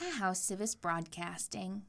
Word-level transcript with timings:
a 0.00 0.10
House 0.18 0.40
Sivis 0.50 0.80
Broadcasting. 0.80 1.82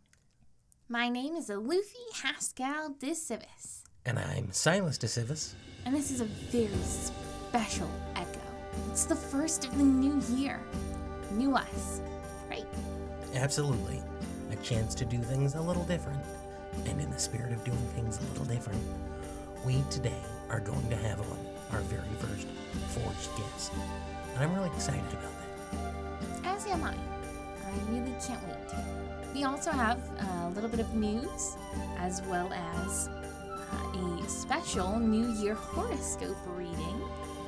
My 0.90 1.07
name 1.10 1.35
is 1.35 1.49
Alufi 1.49 2.22
Haskell 2.23 2.95
d'Sivis, 2.99 3.84
And 4.05 4.20
I'm 4.20 4.52
Silas 4.52 4.97
d'Sivis. 4.97 5.53
and 5.85 5.95
this 5.95 6.11
is 6.11 6.21
a 6.21 6.25
very 6.25 6.69
special 6.83 7.89
echo. 8.15 8.39
It's 8.91 9.05
the 9.05 9.15
first 9.15 9.65
of 9.65 9.77
the 9.77 9.83
new 9.83 10.21
year. 10.35 10.59
New 11.31 11.55
us. 11.55 12.01
Right? 12.49 12.65
Absolutely. 13.35 14.01
A 14.51 14.55
chance 14.57 14.93
to 14.96 15.05
do 15.05 15.17
things 15.19 15.55
a 15.55 15.62
little 15.62 15.85
different. 15.85 16.21
And 16.86 17.00
in 17.00 17.09
the 17.12 17.20
spirit 17.20 17.54
of 17.54 17.64
doing 17.64 17.78
things 17.96 18.18
a 18.20 18.23
little 18.32 18.46
different, 18.46 18.82
we 19.66 19.84
today 19.89 20.21
are 20.50 20.59
going 20.59 20.89
to 20.89 20.96
have 20.98 21.20
on 21.21 21.38
our 21.71 21.80
very 21.82 22.04
first 22.20 22.48
forged 22.89 23.30
guest. 23.38 23.71
And 24.36 24.43
I'm 24.43 24.54
really 24.54 24.70
excited 24.75 25.04
about 25.12 25.34
that. 25.39 26.46
As 26.46 26.66
am 26.68 26.84
I. 26.84 26.96
I 27.72 27.92
really 27.92 28.14
can't 28.26 28.42
wait. 28.48 29.34
We 29.34 29.44
also 29.45 29.72
have 29.72 30.00
a 30.20 30.50
little 30.50 30.70
bit 30.70 30.80
of 30.80 30.94
news, 30.94 31.55
as 31.98 32.22
well 32.23 32.52
as 32.52 33.09
uh, 33.72 34.26
a 34.26 34.30
special 34.30 35.00
New 35.00 35.32
Year 35.41 35.54
horoscope 35.54 36.38
reading. 36.55 37.02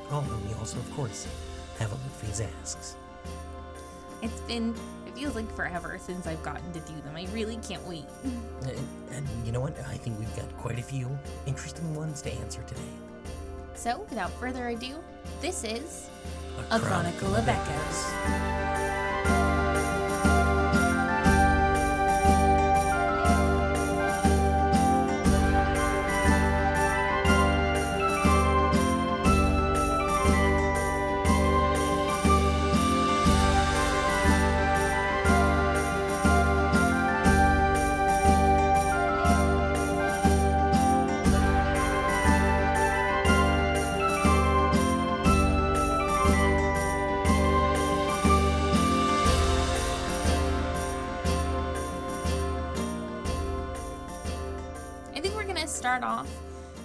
Oh, 0.09 0.25
and 0.29 0.47
we 0.47 0.53
also, 0.55 0.77
of 0.79 0.91
course, 0.95 1.27
have 1.79 1.91
a 1.91 1.95
Luffy's 1.95 2.41
Asks. 2.41 2.95
It's 4.21 4.39
been, 4.41 4.73
it 5.05 5.15
feels 5.15 5.35
like 5.35 5.53
forever 5.53 5.97
since 5.99 6.27
I've 6.27 6.41
gotten 6.43 6.71
to 6.71 6.79
do 6.79 6.93
them. 7.03 7.15
I 7.15 7.27
really 7.33 7.57
can't 7.57 7.85
wait. 7.87 8.05
And, 8.63 8.87
and 9.11 9.27
you 9.45 9.51
know 9.51 9.59
what? 9.59 9.77
I 9.89 9.97
think 9.97 10.17
we've 10.17 10.35
got 10.37 10.47
quite 10.57 10.79
a 10.79 10.81
few 10.81 11.09
interesting 11.45 11.93
ones 11.93 12.21
to 12.21 12.31
answer 12.31 12.63
today. 12.63 12.79
So, 13.75 14.05
without 14.09 14.31
further 14.39 14.69
ado, 14.69 14.95
this 15.41 15.65
is 15.65 16.07
A 16.71 16.79
Chronicle 16.79 17.35
of 17.35 17.45
Echoes. 17.45 19.72
Start 56.03 56.19
off 56.19 56.35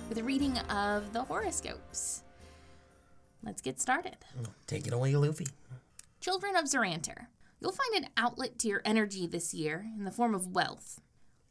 with 0.08 0.19
a 0.19 0.22
reading 0.22 0.56
of 0.70 1.12
the 1.12 1.24
horoscopes. 1.24 2.22
Let's 3.42 3.61
get 3.61 3.80
started. 3.80 4.16
Take 4.69 4.86
it 4.86 4.92
away, 4.92 5.16
Luffy. 5.16 5.48
Children 6.20 6.55
of 6.55 6.66
Zarantyr, 6.66 7.27
you'll 7.58 7.72
find 7.72 8.05
an 8.05 8.11
outlet 8.16 8.61
to 8.61 8.69
your 8.69 8.80
energy 8.84 9.27
this 9.27 9.52
year 9.52 9.86
in 9.96 10.05
the 10.05 10.12
form 10.12 10.36
of 10.36 10.55
wealth. 10.55 11.00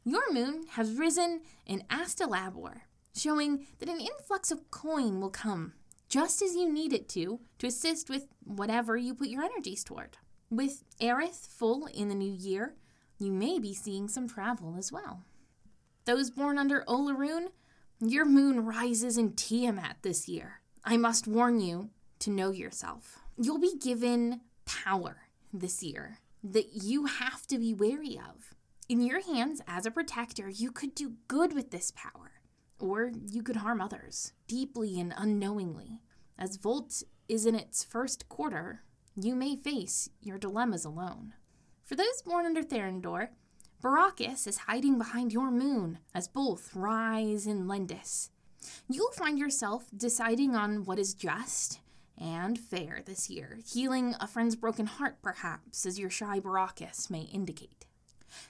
Your 0.02 0.32
moon 0.32 0.62
has 0.70 0.92
risen 0.92 1.42
in 1.66 1.82
Astilabor, 1.90 2.80
showing 3.14 3.66
that 3.80 3.90
an 3.90 4.00
influx 4.00 4.50
of 4.50 4.70
coin 4.70 5.20
will 5.20 5.28
come 5.28 5.74
just 6.08 6.40
as 6.40 6.54
you 6.54 6.72
need 6.72 6.94
it 6.94 7.06
to 7.10 7.38
to 7.58 7.66
assist 7.66 8.08
with 8.08 8.28
whatever 8.44 8.96
you 8.96 9.12
put 9.12 9.28
your 9.28 9.44
energies 9.44 9.84
toward. 9.84 10.16
With 10.48 10.84
Aryth 11.02 11.46
full 11.46 11.84
in 11.84 12.08
the 12.08 12.14
new 12.14 12.32
year, 12.32 12.76
you 13.18 13.30
may 13.30 13.58
be 13.58 13.74
seeing 13.74 14.08
some 14.08 14.26
travel 14.26 14.76
as 14.78 14.90
well. 14.90 15.24
Those 16.08 16.30
born 16.30 16.56
under 16.56 16.84
Olarune, 16.88 17.48
your 18.00 18.24
moon 18.24 18.64
rises 18.64 19.18
in 19.18 19.32
Tiamat 19.32 19.96
this 20.02 20.28
year. 20.28 20.60
I 20.84 20.96
must 20.96 21.26
warn 21.26 21.60
you 21.60 21.90
to 22.20 22.30
know 22.30 22.50
yourself. 22.50 23.18
You'll 23.36 23.58
be 23.58 23.76
given 23.76 24.40
power 24.64 25.22
this 25.52 25.82
year 25.82 26.18
that 26.44 26.82
you 26.84 27.06
have 27.06 27.46
to 27.48 27.58
be 27.58 27.74
wary 27.74 28.16
of. 28.16 28.54
In 28.88 29.02
your 29.02 29.20
hands 29.20 29.60
as 29.66 29.84
a 29.84 29.90
protector, 29.90 30.48
you 30.48 30.70
could 30.70 30.94
do 30.94 31.14
good 31.26 31.52
with 31.52 31.70
this 31.70 31.90
power, 31.90 32.32
or 32.78 33.10
you 33.26 33.42
could 33.42 33.56
harm 33.56 33.80
others 33.80 34.32
deeply 34.46 35.00
and 35.00 35.12
unknowingly. 35.16 36.00
As 36.38 36.56
Vult 36.56 37.02
is 37.28 37.46
in 37.46 37.54
its 37.54 37.82
first 37.82 38.28
quarter, 38.28 38.82
you 39.20 39.34
may 39.34 39.56
face 39.56 40.08
your 40.20 40.38
dilemmas 40.38 40.84
alone. 40.84 41.34
For 41.84 41.96
those 41.96 42.22
born 42.24 42.46
under 42.46 42.62
Therendor, 42.62 43.30
Barrakas 43.82 44.48
is 44.48 44.58
hiding 44.66 44.98
behind 44.98 45.32
your 45.32 45.52
moon 45.52 45.98
as 46.12 46.26
both 46.26 46.74
rise 46.74 47.46
in 47.46 47.66
Lendys. 47.66 48.30
You'll 48.88 49.12
find 49.12 49.38
yourself 49.38 49.84
deciding 49.96 50.56
on 50.56 50.84
what 50.84 50.98
is 50.98 51.14
just 51.14 51.78
and 52.20 52.58
fair 52.58 53.02
this 53.06 53.30
year, 53.30 53.60
healing 53.64 54.16
a 54.20 54.26
friend's 54.26 54.56
broken 54.56 54.86
heart, 54.86 55.18
perhaps, 55.22 55.86
as 55.86 55.96
your 55.96 56.10
shy 56.10 56.40
Barrakas 56.40 57.08
may 57.08 57.20
indicate. 57.20 57.86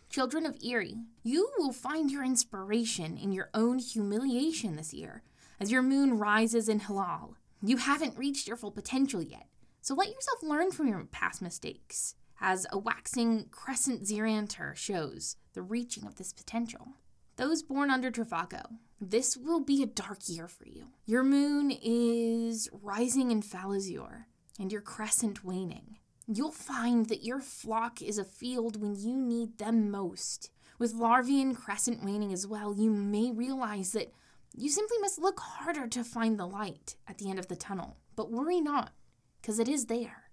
Children 0.08 0.46
of 0.46 0.56
Eyre, 0.64 0.94
you 1.22 1.50
will 1.58 1.72
find 1.72 2.10
your 2.10 2.24
inspiration 2.24 3.18
in 3.18 3.30
your 3.30 3.50
own 3.52 3.78
humiliation 3.78 4.76
this 4.76 4.94
year, 4.94 5.22
as 5.60 5.70
your 5.70 5.82
moon 5.82 6.18
rises 6.18 6.70
in 6.70 6.80
Hlal. 6.80 7.34
You 7.62 7.76
haven't 7.76 8.16
reached 8.16 8.48
your 8.48 8.56
full 8.56 8.70
potential 8.70 9.20
yet, 9.20 9.46
so 9.82 9.94
let 9.94 10.08
yourself 10.08 10.42
learn 10.42 10.70
from 10.70 10.88
your 10.88 11.04
past 11.04 11.42
mistakes, 11.42 12.14
as 12.40 12.66
a 12.70 12.78
waxing 12.78 13.46
crescent 13.50 14.02
Zarantyr 14.02 14.76
shows 14.76 15.36
the 15.54 15.62
reaching 15.62 16.06
of 16.06 16.16
this 16.16 16.32
potential. 16.32 16.94
Those 17.36 17.62
born 17.62 17.90
under 17.90 18.10
Dravago, 18.10 18.78
this 19.00 19.36
will 19.36 19.60
be 19.60 19.82
a 19.82 19.86
dark 19.86 20.18
year 20.26 20.48
for 20.48 20.66
you. 20.66 20.88
Your 21.06 21.22
moon 21.22 21.70
is 21.70 22.68
rising 22.72 23.30
in 23.30 23.42
Falazure, 23.42 24.24
and 24.58 24.72
your 24.72 24.80
crescent 24.80 25.44
waning. 25.44 25.98
You'll 26.26 26.50
find 26.50 27.06
that 27.08 27.24
your 27.24 27.40
flock 27.40 28.02
is 28.02 28.18
afield 28.18 28.80
when 28.82 28.96
you 28.96 29.16
need 29.16 29.58
them 29.58 29.90
most. 29.90 30.50
With 30.78 30.94
Lharvion 30.94 31.56
crescent 31.56 32.04
waning 32.04 32.32
as 32.32 32.46
well, 32.46 32.74
you 32.76 32.90
may 32.90 33.30
realize 33.30 33.92
that 33.92 34.12
you 34.54 34.68
simply 34.68 34.98
must 34.98 35.20
look 35.20 35.40
harder 35.40 35.86
to 35.86 36.04
find 36.04 36.38
the 36.38 36.46
light 36.46 36.96
at 37.06 37.18
the 37.18 37.30
end 37.30 37.38
of 37.38 37.48
the 37.48 37.56
tunnel. 37.56 37.96
But 38.16 38.30
worry 38.30 38.60
not, 38.60 38.92
because 39.40 39.58
it 39.58 39.68
is 39.68 39.86
there. 39.86 40.27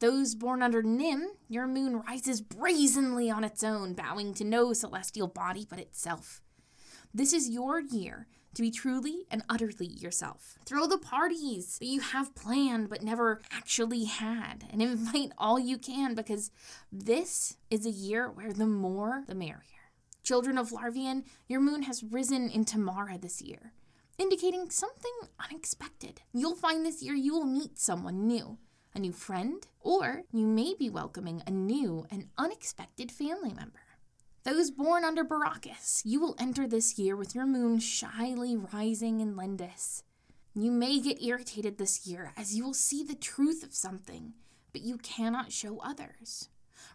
Those 0.00 0.36
born 0.36 0.62
under 0.62 0.82
Nymm, 0.82 1.26
your 1.48 1.66
moon 1.66 2.02
rises 2.06 2.40
brazenly 2.40 3.30
on 3.30 3.42
its 3.42 3.64
own, 3.64 3.94
bowing 3.94 4.32
to 4.34 4.44
no 4.44 4.72
celestial 4.72 5.26
body 5.26 5.66
but 5.68 5.80
itself. 5.80 6.40
This 7.12 7.32
is 7.32 7.48
your 7.48 7.80
year 7.80 8.28
to 8.54 8.62
be 8.62 8.70
truly 8.70 9.24
and 9.30 9.42
utterly 9.48 9.86
yourself. 9.86 10.56
Throw 10.64 10.86
the 10.86 10.98
parties 10.98 11.78
that 11.78 11.86
you 11.86 12.00
have 12.00 12.34
planned 12.36 12.88
but 12.88 13.02
never 13.02 13.40
actually 13.50 14.04
had, 14.04 14.64
and 14.70 14.80
invite 14.82 15.32
all 15.36 15.58
you 15.58 15.78
can 15.78 16.14
because 16.14 16.52
this 16.92 17.56
is 17.68 17.84
a 17.84 17.90
year 17.90 18.30
where 18.30 18.52
the 18.52 18.66
more 18.66 19.24
the 19.26 19.34
merrier. 19.34 19.62
Children 20.22 20.58
of 20.58 20.70
Lharvion, 20.70 21.24
your 21.48 21.60
moon 21.60 21.82
has 21.82 22.04
risen 22.04 22.50
in 22.50 22.64
Tamara 22.64 23.18
this 23.18 23.42
year, 23.42 23.72
indicating 24.16 24.70
something 24.70 25.12
unexpected. 25.42 26.20
You'll 26.32 26.54
find 26.54 26.84
this 26.84 27.02
year 27.02 27.14
you 27.14 27.32
will 27.32 27.46
meet 27.46 27.78
someone 27.78 28.26
new, 28.26 28.58
a 28.98 29.00
new 29.00 29.12
friend, 29.12 29.64
or 29.80 30.24
you 30.32 30.44
may 30.44 30.74
be 30.76 30.90
welcoming 30.90 31.40
a 31.46 31.52
new 31.52 32.04
and 32.10 32.26
unexpected 32.36 33.12
family 33.12 33.52
member. 33.54 33.78
Those 34.42 34.72
born 34.72 35.04
under 35.04 35.24
Barrakas, 35.24 36.02
you 36.04 36.20
will 36.20 36.34
enter 36.36 36.66
this 36.66 36.98
year 36.98 37.14
with 37.14 37.32
your 37.32 37.46
moon 37.46 37.78
shyly 37.78 38.56
rising 38.56 39.20
in 39.20 39.36
Lendys. 39.36 40.02
You 40.52 40.72
may 40.72 40.98
get 40.98 41.22
irritated 41.22 41.78
this 41.78 42.08
year 42.08 42.32
as 42.36 42.56
you 42.56 42.64
will 42.64 42.74
see 42.74 43.04
the 43.04 43.14
truth 43.14 43.62
of 43.62 43.72
something, 43.72 44.32
but 44.72 44.82
you 44.82 44.98
cannot 44.98 45.52
show 45.52 45.78
others. 45.78 46.48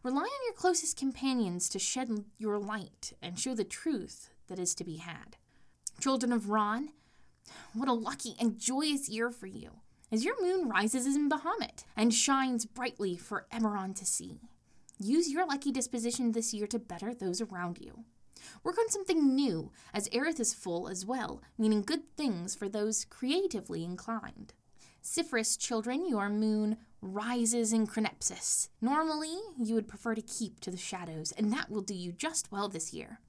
Rely 0.03 0.23
on 0.23 0.45
your 0.45 0.55
closest 0.55 0.97
companions 0.97 1.69
to 1.69 1.79
shed 1.79 2.25
your 2.37 2.59
light 2.59 3.13
and 3.21 3.39
show 3.39 3.55
the 3.55 3.63
truth 3.63 4.29
that 4.47 4.59
is 4.59 4.75
to 4.75 4.83
be 4.83 4.97
had. 4.97 5.37
Children 6.01 6.33
of 6.33 6.47
Rhaan, 6.47 6.89
what 7.73 7.87
a 7.87 7.93
lucky 7.93 8.35
and 8.41 8.59
joyous 8.59 9.07
year 9.07 9.31
for 9.31 9.47
you, 9.47 9.71
as 10.13 10.23
your 10.23 10.39
moon 10.43 10.69
rises 10.69 11.07
in 11.07 11.27
Bahamut 11.27 11.85
and 11.97 12.13
shines 12.13 12.67
brightly 12.67 13.17
for 13.17 13.47
Emerald 13.51 13.95
to 13.95 14.05
see. 14.05 14.37
Use 14.99 15.31
your 15.31 15.47
lucky 15.47 15.71
disposition 15.71 16.31
this 16.33 16.53
year 16.53 16.67
to 16.67 16.77
better 16.77 17.15
those 17.15 17.41
around 17.41 17.79
you. 17.81 18.03
Work 18.63 18.77
on 18.77 18.89
something 18.89 19.33
new, 19.33 19.71
as 19.91 20.07
Aryth 20.09 20.39
is 20.39 20.53
full 20.53 20.87
as 20.87 21.03
well, 21.03 21.41
meaning 21.57 21.81
good 21.81 22.15
things 22.15 22.53
for 22.53 22.69
those 22.69 23.05
creatively 23.05 23.83
inclined. 23.83 24.53
Sypheros 25.03 25.57
children, 25.59 26.07
your 26.07 26.29
moon 26.29 26.77
rises 27.01 27.73
in 27.73 27.87
Chronepsis. 27.87 28.69
Normally, 28.81 29.39
you 29.57 29.73
would 29.73 29.87
prefer 29.87 30.13
to 30.13 30.21
keep 30.21 30.59
to 30.59 30.69
the 30.69 30.77
shadows, 30.77 31.31
and 31.31 31.51
that 31.51 31.71
will 31.71 31.81
do 31.81 31.95
you 31.95 32.11
just 32.11 32.51
well 32.51 32.69
this 32.69 32.93
year. 32.93 33.19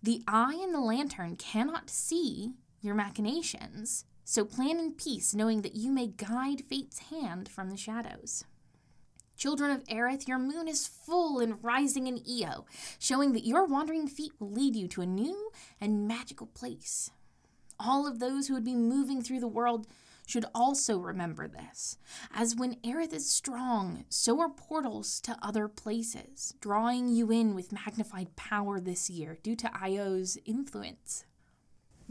The 0.00 0.22
eye 0.28 0.60
and 0.62 0.72
the 0.72 0.80
lantern 0.80 1.34
cannot 1.34 1.90
see 1.90 2.52
your 2.80 2.94
machinations, 2.94 4.04
so 4.32 4.46
plan 4.46 4.78
in 4.78 4.92
peace, 4.92 5.34
knowing 5.34 5.60
that 5.60 5.76
you 5.76 5.92
may 5.92 6.06
guide 6.06 6.62
fate's 6.66 7.10
hand 7.10 7.50
from 7.50 7.68
the 7.68 7.76
shadows. 7.76 8.44
Children 9.36 9.72
of 9.72 9.84
Aryth, 9.88 10.26
your 10.26 10.38
moon 10.38 10.68
is 10.68 10.88
full 10.88 11.38
and 11.38 11.62
rising 11.62 12.06
in 12.06 12.22
Io, 12.26 12.64
showing 12.98 13.32
that 13.32 13.44
your 13.44 13.66
wandering 13.66 14.08
feet 14.08 14.32
will 14.38 14.50
lead 14.50 14.74
you 14.74 14.88
to 14.88 15.02
a 15.02 15.06
new 15.06 15.50
and 15.82 16.08
magical 16.08 16.46
place. 16.46 17.10
All 17.78 18.06
of 18.06 18.20
those 18.20 18.48
who 18.48 18.54
would 18.54 18.64
be 18.64 18.74
moving 18.74 19.20
through 19.20 19.40
the 19.40 19.46
world 19.46 19.86
should 20.26 20.46
also 20.54 20.96
remember 20.98 21.46
this, 21.46 21.98
as 22.34 22.56
when 22.56 22.76
Aryth 22.76 23.12
is 23.12 23.28
strong, 23.28 24.06
so 24.08 24.40
are 24.40 24.48
portals 24.48 25.20
to 25.20 25.36
other 25.42 25.68
places, 25.68 26.54
drawing 26.58 27.10
you 27.10 27.30
in 27.30 27.54
with 27.54 27.70
magnified 27.70 28.34
power 28.34 28.80
this 28.80 29.10
year 29.10 29.36
due 29.42 29.56
to 29.56 29.70
Io's 29.78 30.38
influence. 30.46 31.26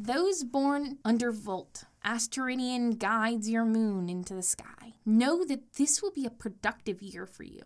Those 0.04 0.44
born 0.44 0.98
under 1.06 1.32
Vult, 1.32 1.84
Aasterinian 2.04 2.98
guides 2.98 3.48
your 3.48 3.66
moon 3.66 4.10
into 4.10 4.34
the 4.34 4.42
sky. 4.42 4.96
Know 5.06 5.46
that 5.46 5.74
this 5.74 6.02
will 6.02 6.10
be 6.10 6.26
a 6.26 6.32
productive 6.32 7.04
year 7.04 7.28
for 7.28 7.44
you, 7.44 7.62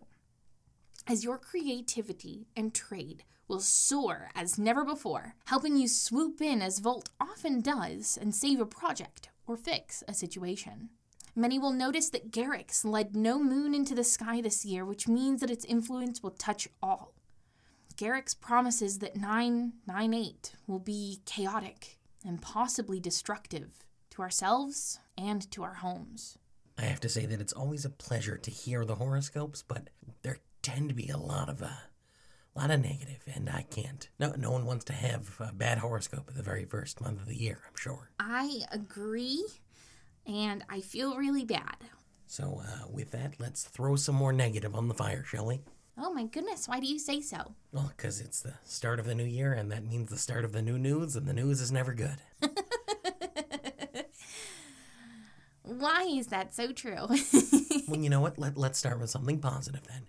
as 1.06 1.24
your 1.24 1.38
creativity 1.38 2.46
and 2.54 2.74
trade 2.74 3.24
will 3.48 3.60
soar 3.60 4.28
as 4.34 4.58
never 4.58 4.84
before, 4.84 5.34
helping 5.46 5.78
you 5.78 5.88
swoop 5.88 6.42
in 6.42 6.60
as 6.60 6.78
Vult 6.78 7.08
often 7.18 7.62
does 7.62 8.18
and 8.20 8.34
save 8.34 8.60
a 8.60 8.66
project 8.66 9.30
or 9.46 9.56
fix 9.56 10.04
a 10.06 10.12
situation. 10.12 10.90
Many 11.34 11.58
will 11.58 11.72
notice 11.72 12.10
that 12.10 12.32
Garyx 12.32 12.84
led 12.84 13.16
no 13.16 13.38
moon 13.38 13.74
into 13.74 13.94
the 13.94 14.04
sky 14.04 14.42
this 14.42 14.62
year, 14.62 14.84
which 14.84 15.08
means 15.08 15.40
that 15.40 15.50
its 15.50 15.64
influence 15.64 16.22
will 16.22 16.32
touch 16.32 16.68
all. 16.82 17.14
Garyx 17.96 18.34
promises 18.34 18.98
that 18.98 19.16
998 19.16 20.52
will 20.66 20.78
be 20.78 21.20
chaotic 21.24 21.96
and 22.26 22.42
possibly 22.42 23.00
destructive 23.00 23.84
to 24.10 24.22
ourselves 24.22 24.98
and 25.16 25.50
to 25.52 25.62
our 25.62 25.74
homes. 25.74 26.38
I 26.78 26.82
have 26.82 27.00
to 27.00 27.08
say 27.08 27.24
that 27.26 27.40
it's 27.40 27.52
always 27.52 27.84
a 27.84 27.90
pleasure 27.90 28.36
to 28.36 28.50
hear 28.50 28.84
the 28.84 28.96
horoscopes, 28.96 29.62
but 29.62 29.88
there 30.22 30.38
tend 30.62 30.88
to 30.88 30.94
be 30.94 31.08
a 31.08 31.16
lot 31.16 31.48
of 31.48 31.62
uh, 31.62 31.66
a 31.66 32.58
lot 32.58 32.70
of 32.70 32.80
negative, 32.80 33.22
and 33.34 33.48
I 33.50 33.62
can't. 33.62 34.08
No, 34.18 34.32
no 34.36 34.50
one 34.50 34.64
wants 34.64 34.84
to 34.86 34.92
have 34.92 35.36
a 35.40 35.52
bad 35.52 35.78
horoscope 35.78 36.24
at 36.28 36.34
the 36.34 36.42
very 36.42 36.64
first 36.64 37.00
month 37.00 37.20
of 37.20 37.26
the 37.26 37.36
year. 37.36 37.60
I'm 37.66 37.76
sure. 37.76 38.10
I 38.18 38.62
agree, 38.72 39.44
and 40.26 40.64
I 40.68 40.80
feel 40.80 41.16
really 41.16 41.44
bad. 41.44 41.76
So, 42.26 42.62
uh, 42.66 42.88
with 42.90 43.12
that, 43.12 43.34
let's 43.38 43.64
throw 43.64 43.96
some 43.96 44.16
more 44.16 44.32
negative 44.32 44.74
on 44.74 44.88
the 44.88 44.94
fire, 44.94 45.22
shall 45.24 45.46
we? 45.46 45.60
Oh 45.98 46.12
my 46.12 46.24
goodness, 46.24 46.68
why 46.68 46.78
do 46.78 46.86
you 46.86 46.98
say 46.98 47.20
so? 47.22 47.54
Well, 47.72 47.90
because 47.96 48.20
it's 48.20 48.40
the 48.40 48.54
start 48.64 49.00
of 49.00 49.06
the 49.06 49.14
new 49.14 49.24
year, 49.24 49.54
and 49.54 49.72
that 49.72 49.84
means 49.84 50.10
the 50.10 50.18
start 50.18 50.44
of 50.44 50.52
the 50.52 50.60
new 50.60 50.78
news, 50.78 51.16
and 51.16 51.26
the 51.26 51.32
news 51.32 51.60
is 51.60 51.72
never 51.72 51.94
good. 51.94 52.16
Why 55.62 56.02
is 56.02 56.28
that 56.28 56.54
so 56.54 56.72
true? 56.72 57.06
well, 57.88 58.00
you 58.00 58.10
know 58.10 58.20
what? 58.20 58.38
Let, 58.38 58.56
let's 58.56 58.78
start 58.78 59.00
with 59.00 59.10
something 59.10 59.40
positive 59.40 59.86
then. 59.88 60.02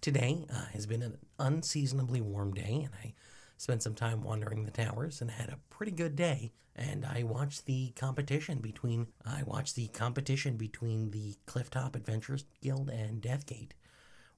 Today 0.00 0.46
uh, 0.52 0.66
has 0.72 0.86
been 0.86 1.02
an 1.02 1.18
unseasonably 1.38 2.20
warm 2.20 2.52
day, 2.52 2.82
and 2.84 2.90
I 3.02 3.14
spent 3.56 3.82
some 3.82 3.94
time 3.94 4.22
wandering 4.22 4.64
the 4.64 4.70
towers 4.70 5.20
and 5.20 5.30
had 5.30 5.48
a 5.48 5.58
pretty 5.70 5.92
good 5.92 6.16
day. 6.16 6.52
And 6.74 7.04
I 7.04 7.22
watched 7.22 7.66
the 7.66 7.90
competition 7.90 8.58
between 8.58 9.08
I 9.24 9.42
watched 9.44 9.76
the 9.76 9.88
competition 9.88 10.56
between 10.56 11.10
the 11.10 11.36
Clifftop 11.46 11.94
Adventures 11.94 12.44
Guild 12.62 12.88
and 12.90 13.20
Deathgate, 13.22 13.72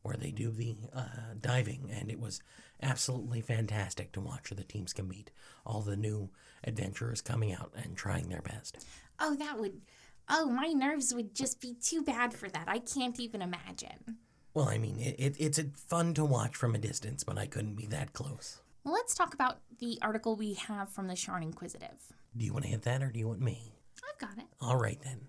where 0.02 0.16
they 0.16 0.30
do 0.30 0.50
the 0.50 0.76
uh, 0.94 1.34
diving, 1.40 1.90
and 1.92 2.10
it 2.10 2.20
was 2.20 2.40
absolutely 2.82 3.40
fantastic 3.40 4.12
to 4.12 4.20
watch 4.20 4.50
the 4.50 4.64
teams 4.64 4.92
compete. 4.92 5.30
All 5.64 5.80
the 5.80 5.96
new 5.96 6.30
adventurers 6.64 7.20
coming 7.20 7.52
out 7.52 7.72
and 7.76 7.96
trying 7.96 8.28
their 8.28 8.42
best. 8.42 8.84
oh, 9.20 9.34
that 9.36 9.58
would. 9.58 9.80
Oh, 10.28 10.46
my 10.46 10.68
nerves 10.68 11.12
would 11.14 11.34
just 11.34 11.60
be 11.60 11.74
too 11.82 12.02
bad 12.02 12.32
for 12.32 12.48
that. 12.48 12.64
I 12.68 12.78
can't 12.78 13.18
even 13.18 13.42
imagine. 13.42 14.18
Well, 14.54 14.68
I 14.68 14.78
mean, 14.78 14.98
it, 15.00 15.16
it, 15.18 15.36
it's 15.38 15.60
fun 15.88 16.14
to 16.14 16.24
watch 16.24 16.54
from 16.54 16.74
a 16.74 16.78
distance, 16.78 17.24
but 17.24 17.38
I 17.38 17.46
couldn't 17.46 17.74
be 17.74 17.86
that 17.86 18.12
close. 18.12 18.60
Well, 18.84 18.94
let's 18.94 19.14
talk 19.14 19.34
about 19.34 19.58
the 19.78 19.98
article 20.02 20.36
we 20.36 20.54
have 20.54 20.88
from 20.90 21.06
the 21.08 21.14
Sharn 21.14 21.42
Inquisitive. 21.42 22.12
Do 22.36 22.44
you 22.44 22.52
want 22.52 22.64
to 22.64 22.70
hit 22.70 22.82
that, 22.82 23.02
or 23.02 23.10
do 23.10 23.18
you 23.18 23.28
want 23.28 23.40
me? 23.40 23.72
I've 24.08 24.18
got 24.18 24.38
it. 24.38 24.48
All 24.60 24.76
right 24.76 24.98
then. 25.02 25.20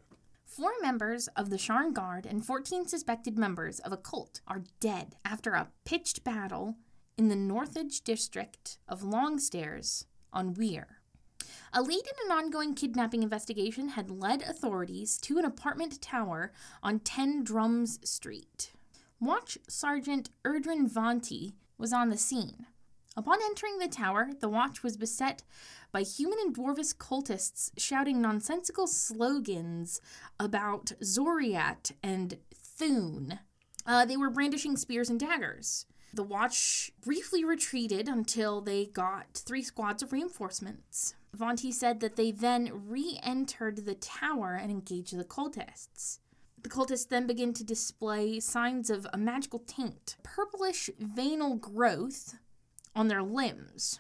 Four 0.55 0.73
members 0.83 1.27
of 1.29 1.49
the 1.49 1.57
Sharn 1.57 1.93
Guard 1.93 2.27
and 2.27 2.45
14 2.45 2.85
suspected 2.85 3.39
members 3.39 3.79
of 3.79 3.91
a 3.91 3.97
cult 3.97 4.41
are 4.47 4.61
dead 4.79 5.15
after 5.25 5.53
a 5.53 5.69
pitched 5.83 6.23
battle 6.23 6.75
in 7.17 7.27
the 7.27 7.35
Northedge 7.35 8.03
district 8.03 8.77
of 8.87 9.01
Longstairs 9.01 10.05
on 10.31 10.53
Weir. 10.53 10.99
A 11.73 11.81
lead 11.81 12.03
in 12.05 12.31
an 12.31 12.37
ongoing 12.37 12.75
kidnapping 12.75 13.23
investigation 13.23 13.89
had 13.89 14.11
led 14.11 14.43
authorities 14.43 15.17
to 15.21 15.39
an 15.39 15.45
apartment 15.45 15.99
tower 16.03 16.51
on 16.83 16.99
10 16.99 17.43
Drums 17.43 17.99
Street. 18.07 18.73
Watch 19.19 19.57
Sergeant 19.67 20.29
Erdrin 20.45 20.87
Vonti 20.87 21.53
was 21.79 21.91
on 21.91 22.09
the 22.09 22.17
scene. 22.17 22.67
Upon 23.15 23.37
entering 23.43 23.77
the 23.77 23.87
tower, 23.87 24.29
the 24.39 24.49
watch 24.49 24.81
was 24.81 24.97
beset 24.97 25.43
by 25.91 26.01
human 26.01 26.39
and 26.39 26.55
dwarvish 26.55 26.95
cultists 26.95 27.71
shouting 27.77 28.21
nonsensical 28.21 28.87
slogans 28.87 30.01
about 30.39 30.93
Xoriat 31.01 31.91
and 32.01 32.37
Thune. 32.53 33.39
Uh, 33.85 34.05
they 34.05 34.17
were 34.17 34.31
brandishing 34.31 34.77
spears 34.77 35.09
and 35.09 35.19
daggers. 35.19 35.85
The 36.11 36.23
watch 36.23 36.91
briefly 37.01 37.43
retreated 37.43 38.07
until 38.07 38.61
they 38.61 38.85
got 38.85 39.33
three 39.45 39.63
squads 39.63 40.01
of 40.01 40.11
reinforcements. 40.11 41.15
Vonti 41.37 41.71
said 41.71 41.99
that 41.99 42.15
they 42.15 42.31
then 42.31 42.71
re 42.87 43.19
entered 43.21 43.85
the 43.85 43.95
tower 43.95 44.53
and 44.55 44.71
engaged 44.71 45.17
the 45.17 45.23
cultists. 45.23 46.19
The 46.61 46.69
cultists 46.69 47.09
then 47.09 47.27
begin 47.27 47.53
to 47.53 47.63
display 47.63 48.39
signs 48.39 48.89
of 48.89 49.05
a 49.11 49.17
magical 49.17 49.59
taint, 49.59 50.15
purplish 50.23 50.89
venal 50.97 51.55
growth 51.55 52.35
on 52.95 53.07
their 53.07 53.23
limbs. 53.23 53.99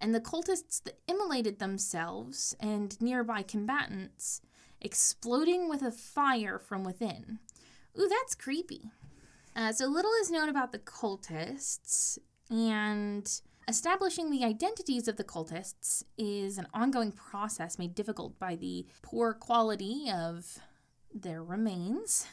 And 0.00 0.14
the 0.14 0.20
cultists 0.20 0.82
that 0.84 0.98
immolated 1.06 1.58
themselves 1.58 2.56
and 2.58 3.00
nearby 3.00 3.42
combatants 3.42 4.40
exploding 4.80 5.68
with 5.68 5.82
a 5.82 5.92
fire 5.92 6.58
from 6.58 6.84
within. 6.84 7.38
Ooh, 7.98 8.08
that's 8.08 8.34
creepy. 8.34 8.90
Uh, 9.54 9.72
so 9.72 9.86
little 9.86 10.12
is 10.20 10.30
known 10.30 10.48
about 10.48 10.72
the 10.72 10.78
cultists, 10.78 12.18
and 12.48 13.40
establishing 13.68 14.30
the 14.30 14.44
identities 14.44 15.06
of 15.06 15.16
the 15.16 15.24
cultists 15.24 16.04
is 16.16 16.56
an 16.56 16.66
ongoing 16.72 17.12
process 17.12 17.78
made 17.78 17.94
difficult 17.94 18.38
by 18.38 18.56
the 18.56 18.86
poor 19.02 19.34
quality 19.34 20.10
of 20.12 20.58
their 21.12 21.42
remains. 21.42 22.26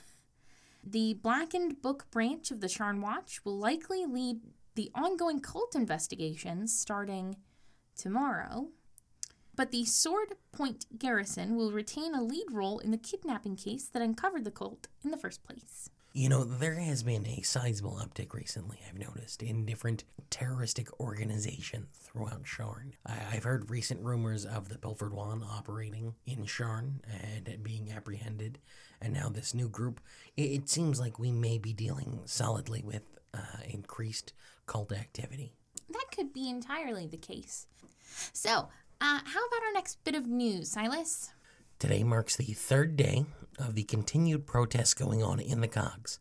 The 0.83 1.15
Blackened 1.15 1.81
Book 1.81 2.06
branch 2.12 2.50
of 2.51 2.62
the 2.62 2.68
Sharn 2.68 3.01
Watch 3.01 3.44
will 3.44 3.57
likely 3.57 4.06
lead 4.06 4.41
the 4.77 4.91
ongoing 4.95 5.41
cult 5.41 5.75
investigations 5.75 6.79
starting 6.79 7.36
tomorrow. 7.98 8.67
But 9.55 9.72
the 9.72 9.86
Sword 9.86 10.36
Point 10.51 10.86
Garrison 11.00 11.55
will 11.55 11.72
retain 11.72 12.13
a 12.13 12.22
lead 12.22 12.46
role 12.51 12.77
in 12.77 12.91
the 12.91 12.98
kidnapping 12.98 13.55
case 13.55 13.89
that 13.91 14.03
uncovered 14.03 14.46
the 14.46 14.51
cult 14.51 14.88
in 15.03 15.10
the 15.10 15.17
first 15.17 15.43
place. 15.43 15.89
You 16.13 16.29
know, 16.29 16.43
there 16.43 16.75
has 16.75 17.01
been 17.01 17.25
a 17.25 17.41
sizable 17.41 18.00
uptick 18.01 18.34
recently, 18.34 18.77
I've 18.88 19.00
noticed, 19.00 19.41
in 19.41 19.65
different 19.65 20.03
terroristic 20.29 20.88
organizations 21.00 21.88
throughout 21.93 22.43
Sharn. 22.43 22.93
I- 23.05 23.13
have 23.13 23.43
heard 23.43 23.72
recent 23.72 24.01
rumors 24.01 24.46
of 24.46 24.69
the 24.69 24.77
Pilfered 24.77 25.13
One 25.13 25.43
operating 25.43 26.13
in 26.27 26.46
Sharn 26.46 27.01
and 27.24 27.63
being 27.63 27.91
apprehended, 27.91 28.60
and 29.01 29.13
now 29.13 29.29
this 29.29 29.55
new 29.55 29.69
group. 29.69 30.01
It, 30.36 30.51
it 30.51 30.69
seems 30.69 31.00
like 31.00 31.17
we 31.17 31.31
may 31.31 31.57
be 31.57 31.74
dealing 31.74 32.22
solidly 32.25 32.84
with 32.84 33.17
uh, 33.34 33.62
increased 33.67 34.34
cult 34.67 34.91
activity. 34.91 35.53
That 35.89 36.05
could 36.12 36.33
be 36.33 36.50
entirely 36.50 37.07
the 37.07 37.17
case. 37.17 37.65
So, 38.33 38.69
uh, 39.01 39.19
how 39.25 39.45
about 39.45 39.63
our 39.65 39.74
next 39.74 40.03
bit 40.03 40.15
of 40.15 40.27
news, 40.27 40.71
Silas? 40.71 41.31
Today 41.79 42.03
marks 42.03 42.36
the 42.36 42.53
third 42.53 42.95
day 42.95 43.25
of 43.59 43.75
the 43.75 43.83
continued 43.83 44.45
protests 44.45 44.93
going 44.93 45.24
on 45.24 45.39
in 45.39 45.62
the 45.62 45.67
cogs, 45.67 46.19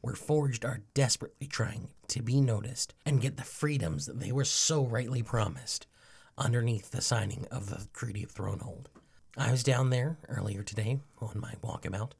where 0.00 0.14
Forged 0.14 0.64
are 0.64 0.82
desperately 0.94 1.46
trying 1.46 1.88
to 2.08 2.22
be 2.22 2.40
noticed 2.40 2.94
and 3.06 3.20
get 3.20 3.36
the 3.36 3.42
freedoms 3.42 4.06
that 4.06 4.20
they 4.20 4.32
were 4.32 4.44
so 4.44 4.84
rightly 4.84 5.22
promised 5.22 5.86
underneath 6.36 6.90
the 6.90 7.00
signing 7.00 7.46
of 7.50 7.70
the 7.70 7.86
Treaty 7.92 8.22
of 8.22 8.34
Thronehold. 8.34 8.86
I 9.36 9.50
was 9.50 9.62
down 9.62 9.90
there 9.90 10.18
earlier 10.28 10.62
today 10.62 11.00
on 11.20 11.40
my 11.40 11.54
walkabout, 11.62 12.12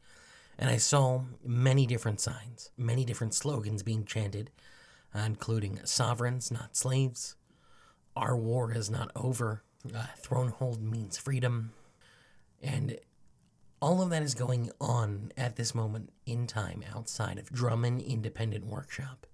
and 0.58 0.68
I 0.68 0.76
saw 0.76 1.22
many 1.44 1.86
different 1.86 2.20
signs, 2.20 2.70
many 2.76 3.04
different 3.04 3.34
slogans 3.34 3.82
being 3.82 4.04
chanted, 4.04 4.50
including 5.14 5.80
Sovereigns, 5.84 6.50
not 6.50 6.76
slaves, 6.76 7.36
Our 8.16 8.36
war 8.36 8.72
is 8.72 8.90
not 8.90 9.10
over, 9.16 9.62
uh, 9.94 10.06
Thronehold 10.22 10.80
means 10.80 11.18
freedom, 11.18 11.72
and 12.62 12.98
all 13.82 14.00
of 14.02 14.10
that 14.10 14.22
is 14.22 14.34
going 14.34 14.70
on 14.80 15.32
at 15.36 15.56
this 15.56 15.74
moment 15.74 16.10
in 16.24 16.46
time 16.46 16.84
outside 16.94 17.38
of 17.38 17.50
Drummond 17.52 18.00
Independent 18.02 18.66
Workshop. 18.66 19.26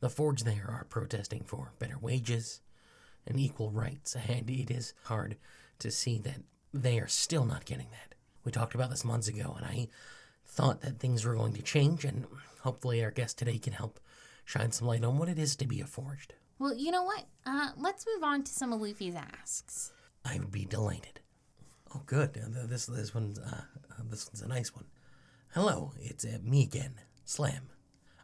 The 0.00 0.10
Forge 0.10 0.42
there 0.42 0.66
are 0.68 0.86
protesting 0.88 1.44
for 1.44 1.72
better 1.78 1.98
wages 1.98 2.60
and 3.26 3.40
equal 3.40 3.70
rights, 3.70 4.14
and 4.28 4.48
it 4.50 4.70
is 4.70 4.92
hard 5.04 5.36
to 5.78 5.90
see 5.90 6.18
that 6.18 6.42
they 6.72 6.98
are 6.98 7.08
still 7.08 7.46
not 7.46 7.64
getting 7.64 7.88
that. 7.90 8.14
We 8.44 8.52
talked 8.52 8.74
about 8.74 8.90
this 8.90 9.04
months 9.04 9.28
ago, 9.28 9.54
and 9.56 9.64
I 9.64 9.88
thought 10.46 10.82
that 10.82 10.98
things 10.98 11.24
were 11.24 11.34
going 11.34 11.54
to 11.54 11.62
change, 11.62 12.04
and 12.04 12.26
Hopefully, 12.64 13.04
our 13.04 13.10
guest 13.10 13.36
today 13.36 13.58
can 13.58 13.74
help 13.74 14.00
shine 14.44 14.72
some 14.72 14.88
light 14.88 15.04
on 15.04 15.18
what 15.18 15.28
it 15.28 15.38
is 15.38 15.56
to 15.56 15.66
be 15.66 15.80
a 15.80 15.86
forged. 15.86 16.34
Well, 16.58 16.74
you 16.74 16.90
know 16.90 17.02
what? 17.02 17.24
Uh, 17.44 17.70
let's 17.76 18.06
move 18.14 18.22
on 18.22 18.44
to 18.44 18.52
some 18.52 18.72
of 18.72 18.80
Luffy's 18.80 19.14
asks. 19.14 19.92
I 20.24 20.38
would 20.38 20.52
be 20.52 20.64
delighted. 20.64 21.20
Oh, 21.94 22.02
good. 22.06 22.36
Uh, 22.38 22.66
This 22.66 22.86
this 22.86 23.14
one's 23.14 23.38
uh, 23.38 23.62
uh, 23.90 24.02
this 24.10 24.26
one's 24.28 24.42
a 24.42 24.48
nice 24.48 24.74
one. 24.74 24.86
Hello, 25.54 25.92
it's 26.00 26.24
uh, 26.24 26.38
me 26.42 26.62
again, 26.62 26.94
Slam. 27.24 27.68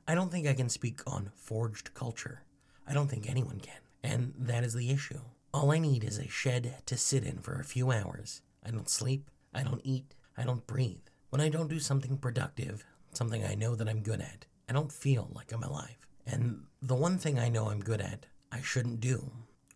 I 0.09 0.15
don't 0.15 0.31
think 0.33 0.47
I 0.47 0.55
can 0.55 0.69
speak 0.69 1.01
on 1.07 1.31
forged 1.37 1.95
culture. 1.95 2.43
I 2.87 2.93
don't 2.95 3.09
think 3.09 3.29
anyone 3.29 3.61
can, 3.61 3.81
and 4.03 4.35
that 4.39 4.65
is 4.65 4.75
the 4.75 4.91
issue. 4.91 5.21
All 5.53 5.71
I 5.73 5.79
need 5.79 6.03
is 6.05 6.19
a 6.19 6.29
shed 6.29 6.77
to 6.87 6.97
sit 6.97 7.25
in 7.25 7.39
for 7.39 7.55
a 7.61 7.65
few 7.65 7.91
hours. 7.93 8.43
I 8.65 8.71
don't 8.71 8.89
sleep. 8.89 9.31
I 9.55 9.63
don't 9.63 9.81
eat. 9.85 10.15
I 10.37 10.45
don't 10.45 10.67
breathe. 10.67 11.07
When 11.31 11.41
I 11.41 11.49
don't 11.49 11.69
do 11.71 11.79
something 11.79 12.17
productive, 12.19 12.85
something 13.13 13.45
I 13.45 13.55
know 13.55 13.75
that 13.77 13.89
I'm 13.89 14.03
good 14.03 14.21
at, 14.21 14.47
I 14.69 14.73
don't 14.73 14.93
feel 14.93 15.31
like 15.35 15.53
I'm 15.53 15.63
alive. 15.63 16.07
And 16.31 16.65
the 16.81 16.95
one 16.95 17.19
thing 17.19 17.39
I 17.39 17.49
know 17.49 17.69
I'm 17.69 17.81
good 17.81 18.01
at, 18.01 18.27
I 18.53 18.61
shouldn't 18.61 19.01
do, 19.01 19.31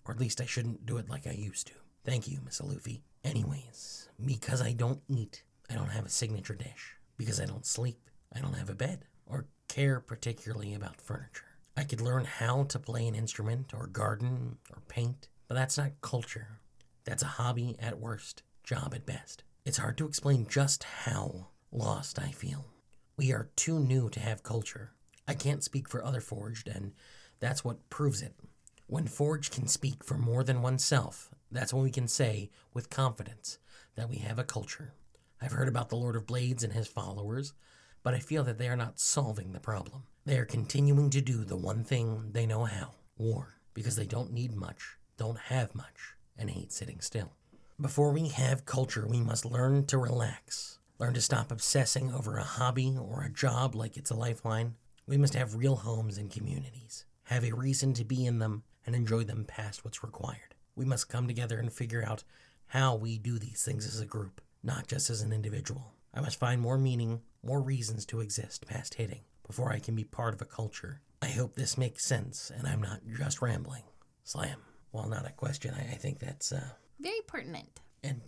or 0.04 0.14
at 0.14 0.20
least 0.20 0.40
I 0.40 0.46
shouldn't 0.46 0.86
do 0.86 0.98
it 0.98 1.08
like 1.08 1.26
I 1.26 1.32
used 1.32 1.66
to. 1.68 1.74
Thank 2.04 2.28
you, 2.28 2.38
Miss 2.44 2.60
Luffy. 2.60 3.02
Anyways, 3.24 4.08
because 4.24 4.62
I 4.62 4.72
don't 4.72 5.00
eat, 5.08 5.42
I 5.70 5.74
don't 5.74 5.90
have 5.90 6.06
a 6.06 6.10
signature 6.10 6.54
dish. 6.54 6.96
Because 7.16 7.40
I 7.40 7.46
don't 7.46 7.66
sleep, 7.66 8.10
I 8.34 8.40
don't 8.40 8.56
have 8.56 8.70
a 8.70 8.74
bed, 8.74 9.06
or 9.26 9.46
care 9.68 10.00
particularly 10.00 10.74
about 10.74 11.00
furniture. 11.00 11.44
I 11.76 11.84
could 11.84 12.00
learn 12.00 12.24
how 12.24 12.64
to 12.64 12.78
play 12.78 13.06
an 13.06 13.14
instrument, 13.14 13.72
or 13.74 13.86
garden, 13.86 14.58
or 14.70 14.82
paint, 14.88 15.28
but 15.48 15.54
that's 15.54 15.78
not 15.78 16.00
culture. 16.02 16.60
That's 17.04 17.22
a 17.22 17.26
hobby 17.26 17.76
at 17.80 17.98
worst, 17.98 18.42
job 18.62 18.92
at 18.94 19.06
best. 19.06 19.42
It's 19.64 19.78
hard 19.78 19.96
to 19.98 20.06
explain 20.06 20.46
just 20.48 20.84
how 20.84 21.48
lost 21.72 22.18
I 22.18 22.30
feel. 22.30 22.66
We 23.16 23.32
are 23.32 23.50
too 23.56 23.78
new 23.78 24.08
to 24.10 24.20
have 24.20 24.42
culture. 24.42 24.92
I 25.26 25.34
can't 25.34 25.64
speak 25.64 25.88
for 25.88 26.04
other 26.04 26.20
Forged, 26.20 26.68
and 26.68 26.92
that's 27.40 27.64
what 27.64 27.88
proves 27.90 28.22
it. 28.22 28.34
When 28.86 29.06
Forged 29.06 29.52
can 29.52 29.66
speak 29.66 30.04
for 30.04 30.18
more 30.18 30.44
than 30.44 30.62
oneself, 30.62 31.30
that's 31.50 31.72
when 31.72 31.82
we 31.82 31.90
can 31.90 32.08
say 32.08 32.50
with 32.72 32.90
confidence 32.90 33.58
that 33.94 34.08
we 34.08 34.16
have 34.16 34.38
a 34.38 34.44
culture. 34.44 34.92
I've 35.40 35.52
heard 35.52 35.68
about 35.68 35.88
the 35.88 35.96
Lord 35.96 36.16
of 36.16 36.26
Blades 36.26 36.64
and 36.64 36.72
his 36.72 36.88
followers, 36.88 37.54
but 38.02 38.14
I 38.14 38.18
feel 38.18 38.44
that 38.44 38.58
they 38.58 38.68
are 38.68 38.76
not 38.76 38.98
solving 39.00 39.52
the 39.52 39.60
problem. 39.60 40.04
They 40.26 40.38
are 40.38 40.44
continuing 40.44 41.10
to 41.10 41.20
do 41.20 41.44
the 41.44 41.56
one 41.56 41.84
thing 41.84 42.30
they 42.32 42.46
know 42.46 42.64
how 42.64 42.92
war, 43.16 43.54
because 43.72 43.96
they 43.96 44.06
don't 44.06 44.32
need 44.32 44.54
much, 44.54 44.96
don't 45.16 45.38
have 45.38 45.74
much, 45.74 46.14
and 46.36 46.50
hate 46.50 46.72
sitting 46.72 47.00
still. 47.00 47.32
Before 47.80 48.12
we 48.12 48.28
have 48.28 48.66
culture, 48.66 49.06
we 49.08 49.20
must 49.20 49.44
learn 49.44 49.86
to 49.86 49.98
relax, 49.98 50.78
learn 50.98 51.14
to 51.14 51.20
stop 51.20 51.50
obsessing 51.50 52.12
over 52.12 52.36
a 52.36 52.44
hobby 52.44 52.96
or 52.98 53.22
a 53.22 53.32
job 53.32 53.74
like 53.74 53.96
it's 53.96 54.10
a 54.10 54.14
lifeline. 54.14 54.74
We 55.06 55.16
must 55.16 55.34
have 55.34 55.54
real 55.54 55.76
homes 55.76 56.16
and 56.18 56.30
communities, 56.30 57.04
have 57.24 57.44
a 57.44 57.52
reason 57.52 57.92
to 57.94 58.04
be 58.04 58.24
in 58.26 58.38
them, 58.38 58.62
and 58.86 58.94
enjoy 58.96 59.24
them 59.24 59.44
past 59.44 59.84
what's 59.84 60.02
required. 60.02 60.54
We 60.76 60.84
must 60.84 61.08
come 61.08 61.26
together 61.26 61.58
and 61.58 61.72
figure 61.72 62.04
out 62.06 62.24
how 62.68 62.94
we 62.96 63.18
do 63.18 63.38
these 63.38 63.62
things 63.64 63.86
as 63.86 64.00
a 64.00 64.06
group, 64.06 64.40
not 64.62 64.86
just 64.86 65.10
as 65.10 65.20
an 65.22 65.32
individual. 65.32 65.92
I 66.12 66.20
must 66.20 66.38
find 66.38 66.60
more 66.60 66.78
meaning, 66.78 67.20
more 67.42 67.60
reasons 67.60 68.06
to 68.06 68.20
exist 68.20 68.66
past 68.66 68.94
hitting 68.94 69.20
before 69.46 69.72
I 69.72 69.78
can 69.78 69.94
be 69.94 70.04
part 70.04 70.32
of 70.34 70.40
a 70.40 70.46
culture. 70.46 71.00
I 71.20 71.28
hope 71.28 71.54
this 71.54 71.76
makes 71.78 72.04
sense 72.04 72.50
and 72.56 72.66
I'm 72.66 72.80
not 72.80 73.00
just 73.18 73.42
rambling. 73.42 73.82
Slam. 74.24 74.58
While 74.90 75.08
not 75.08 75.26
a 75.26 75.32
question, 75.32 75.74
I, 75.76 75.92
I 75.92 75.96
think 75.96 76.20
that's 76.20 76.52
uh, 76.52 76.68
Very 77.00 77.20
pertinent. 77.26 77.80
and 78.02 78.20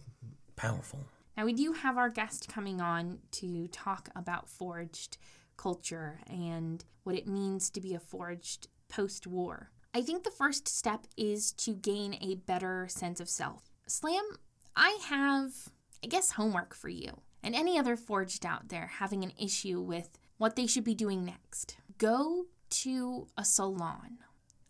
powerful. 0.57 1.07
Now, 1.37 1.45
we 1.45 1.53
do 1.53 1.73
have 1.73 1.97
our 1.97 2.09
guest 2.11 2.49
coming 2.49 2.81
on 2.81 3.19
to 3.33 3.69
talk 3.69 4.09
about 4.17 4.49
forged 4.49 5.17
culture 5.57 6.21
and 6.29 6.85
what 7.05 7.17
it 7.17 7.27
means 7.27 7.71
to 7.71 7.81
be 7.81 7.95
a 7.95 8.01
forged 8.01 8.69
post 8.89 9.27
war. 9.27 9.71
I 9.95 10.03
think 10.03 10.25
the 10.25 10.31
first 10.31 10.69
step 10.69 11.07
is 11.17 11.53
to 11.53 11.75
gain 11.75 12.19
a 12.21 12.35
better 12.35 12.87
sense 12.89 13.21
of 13.21 13.29
self. 13.29 13.71
Slam, 13.87 14.25
I 14.75 14.99
have, 15.09 15.53
I 16.05 16.09
guess, 16.09 16.33
homework 16.33 16.75
for 16.75 16.89
you 16.89 17.23
and 17.43 17.55
any 17.55 17.79
other 17.79 17.97
forged 17.97 18.45
out 18.45 18.69
there 18.69 18.91
having 18.99 19.23
an 19.23 19.33
issue 19.41 19.81
with 19.81 20.19
what 20.37 20.57
they 20.57 20.67
should 20.67 20.85
be 20.85 20.95
doing 20.95 21.25
next. 21.25 21.77
Go 21.97 22.47
to 22.69 23.29
a 23.39 23.45
salon. 23.45 24.19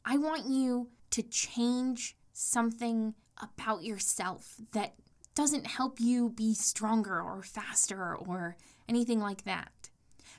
I 0.04 0.18
want 0.18 0.46
you 0.46 0.90
to 1.10 1.22
change 1.22 2.16
something 2.32 3.14
about 3.40 3.82
yourself 3.82 4.56
that 4.72 4.94
doesn't 5.34 5.66
help 5.66 6.00
you 6.00 6.30
be 6.30 6.54
stronger 6.54 7.20
or 7.20 7.42
faster 7.42 8.14
or 8.14 8.56
anything 8.88 9.20
like 9.20 9.44
that. 9.44 9.70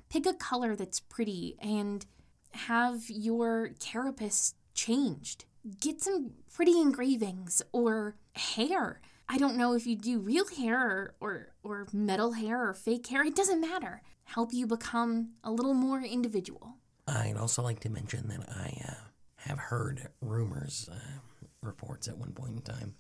Pick 0.10 0.26
a 0.26 0.34
color 0.34 0.76
that's 0.76 1.00
pretty 1.00 1.56
and 1.60 2.06
have 2.52 3.10
your 3.10 3.72
carapace 3.80 4.54
changed. 4.74 5.46
Get 5.80 6.02
some 6.02 6.32
pretty 6.54 6.80
engravings 6.80 7.62
or 7.72 8.16
hair. 8.36 9.02
I 9.30 9.38
don't 9.38 9.58
know 9.58 9.74
if 9.74 9.86
you 9.86 9.96
do 9.96 10.20
real 10.20 10.48
hair 10.48 10.80
or, 10.88 11.16
or, 11.20 11.54
or 11.64 11.88
metal 11.92 12.32
hair 12.34 12.70
or 12.70 12.74
fake 12.74 13.08
hair, 13.08 13.24
it 13.26 13.36
doesn't 13.36 13.60
matter. 13.60 14.02
Help 14.24 14.54
you 14.54 14.66
become 14.66 15.32
a 15.44 15.52
little 15.52 15.74
more 15.74 16.02
individual. 16.02 16.78
I'd 17.08 17.38
also 17.38 17.62
like 17.62 17.80
to 17.82 17.90
mention 17.90 18.28
that 18.30 18.48
I 18.50 18.82
uh, 18.88 18.94
have 19.38 19.60
heard 19.60 20.10
rumors, 20.22 20.90
uh, 20.92 21.20
reports 21.62 22.08
at 22.08 22.18
one 22.18 22.32
point 22.32 22.56
in 22.56 22.62
time, 22.62 22.96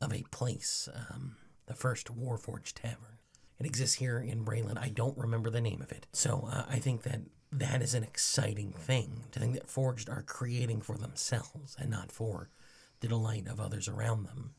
of 0.00 0.12
a 0.12 0.24
place, 0.30 0.88
um, 0.94 1.36
the 1.66 1.74
first 1.74 2.06
Warforged 2.06 2.74
Tavern. 2.74 3.17
It 3.58 3.66
exists 3.66 3.96
here 3.96 4.18
in 4.18 4.44
Breland. 4.44 4.78
I 4.78 4.88
don't 4.88 5.18
remember 5.18 5.50
the 5.50 5.60
name 5.60 5.82
of 5.82 5.90
it. 5.90 6.06
So 6.12 6.48
uh, 6.50 6.64
I 6.68 6.78
think 6.78 7.02
that 7.02 7.20
that 7.50 7.82
is 7.82 7.94
an 7.94 8.04
exciting 8.04 8.72
thing 8.72 9.24
to 9.32 9.40
think 9.40 9.54
that 9.54 9.70
Forged 9.70 10.08
are 10.08 10.22
creating 10.22 10.82
for 10.82 10.96
themselves 10.96 11.74
and 11.78 11.90
not 11.90 12.12
for 12.12 12.50
the 13.00 13.08
delight 13.08 13.48
of 13.48 13.58
others 13.58 13.88
around 13.88 14.24
them. 14.24 14.54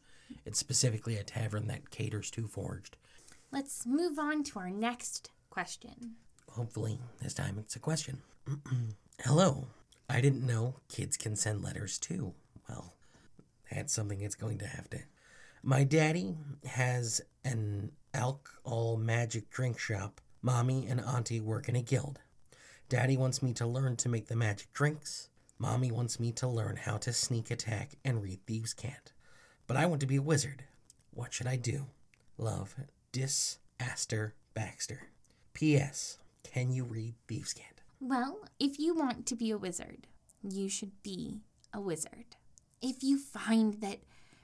It's 0.46 0.60
specifically 0.60 1.16
a 1.16 1.24
tavern 1.24 1.68
that 1.68 1.92
caters 1.92 2.30
to 2.32 2.48
Forged. 2.48 2.98
Let's 3.52 3.86
move 3.86 4.20
on 4.20 4.44
to 4.46 4.60
our 4.60 4.70
next 4.70 5.32
question. 5.50 6.16
Hopefully, 6.50 7.00
this 7.22 7.34
time 7.34 7.58
it's 7.60 7.76
a 7.76 7.80
question. 7.80 8.22
Hello. 9.24 9.68
I 10.10 10.22
didn't 10.22 10.46
know 10.46 10.76
kids 10.88 11.18
can 11.18 11.36
send 11.36 11.64
letters 11.64 12.00
too. 12.00 12.34
Well, 12.68 12.94
that's 13.72 13.94
something 13.94 14.22
it's 14.22 14.36
going 14.36 14.58
to 14.60 14.68
have 14.68 14.90
to. 14.90 15.00
My 15.62 15.84
daddy 15.84 16.36
has 16.66 17.22
an 17.44 17.92
alcohol 18.14 18.98
magic 18.98 19.50
drink 19.50 19.80
shop. 19.80 20.22
Mommy 20.42 20.88
and 20.88 21.02
Auntie 21.02 21.42
work 21.42 21.68
in 21.68 21.76
a 21.76 21.82
guild. 21.82 22.20
Daddy 22.88 23.18
wants 23.18 23.44
me 23.44 23.54
to 23.54 23.68
learn 23.68 23.96
to 23.98 24.10
make 24.10 24.28
the 24.28 24.36
magic 24.36 24.72
drinks. 24.74 25.30
Mommy 25.58 25.92
wants 25.92 26.20
me 26.20 26.32
to 26.34 26.48
learn 26.48 26.78
how 26.78 26.98
to 26.98 27.12
sneak 27.12 27.52
attack 27.52 27.92
and 28.06 28.24
read 28.24 28.40
Thieves' 28.48 28.74
Cant. 28.74 29.12
But 29.68 29.78
I 29.78 29.86
want 29.86 30.00
to 30.02 30.08
be 30.08 30.16
a 30.16 30.22
wizard. 30.22 30.64
What 31.12 31.34
should 31.34 31.48
I 31.48 31.58
do? 31.58 31.88
Love, 32.38 32.76
Dis 33.12 33.58
Aster 33.80 34.34
Baxter. 34.54 35.10
P.S. 35.54 36.18
Can 36.44 36.72
you 36.72 36.86
read 36.86 37.16
Thieves' 37.28 37.54
Cant? 37.54 37.82
Well, 38.00 38.40
if 38.60 38.80
you 38.80 38.96
want 38.96 39.26
to 39.26 39.36
be 39.36 39.52
a 39.52 39.58
wizard, 39.58 40.08
you 40.42 40.70
should 40.70 41.04
be 41.04 41.42
a 41.74 41.82
wizard. 41.82 42.38
If 42.82 43.04
you 43.04 43.20
find 43.20 43.82
that 43.82 44.00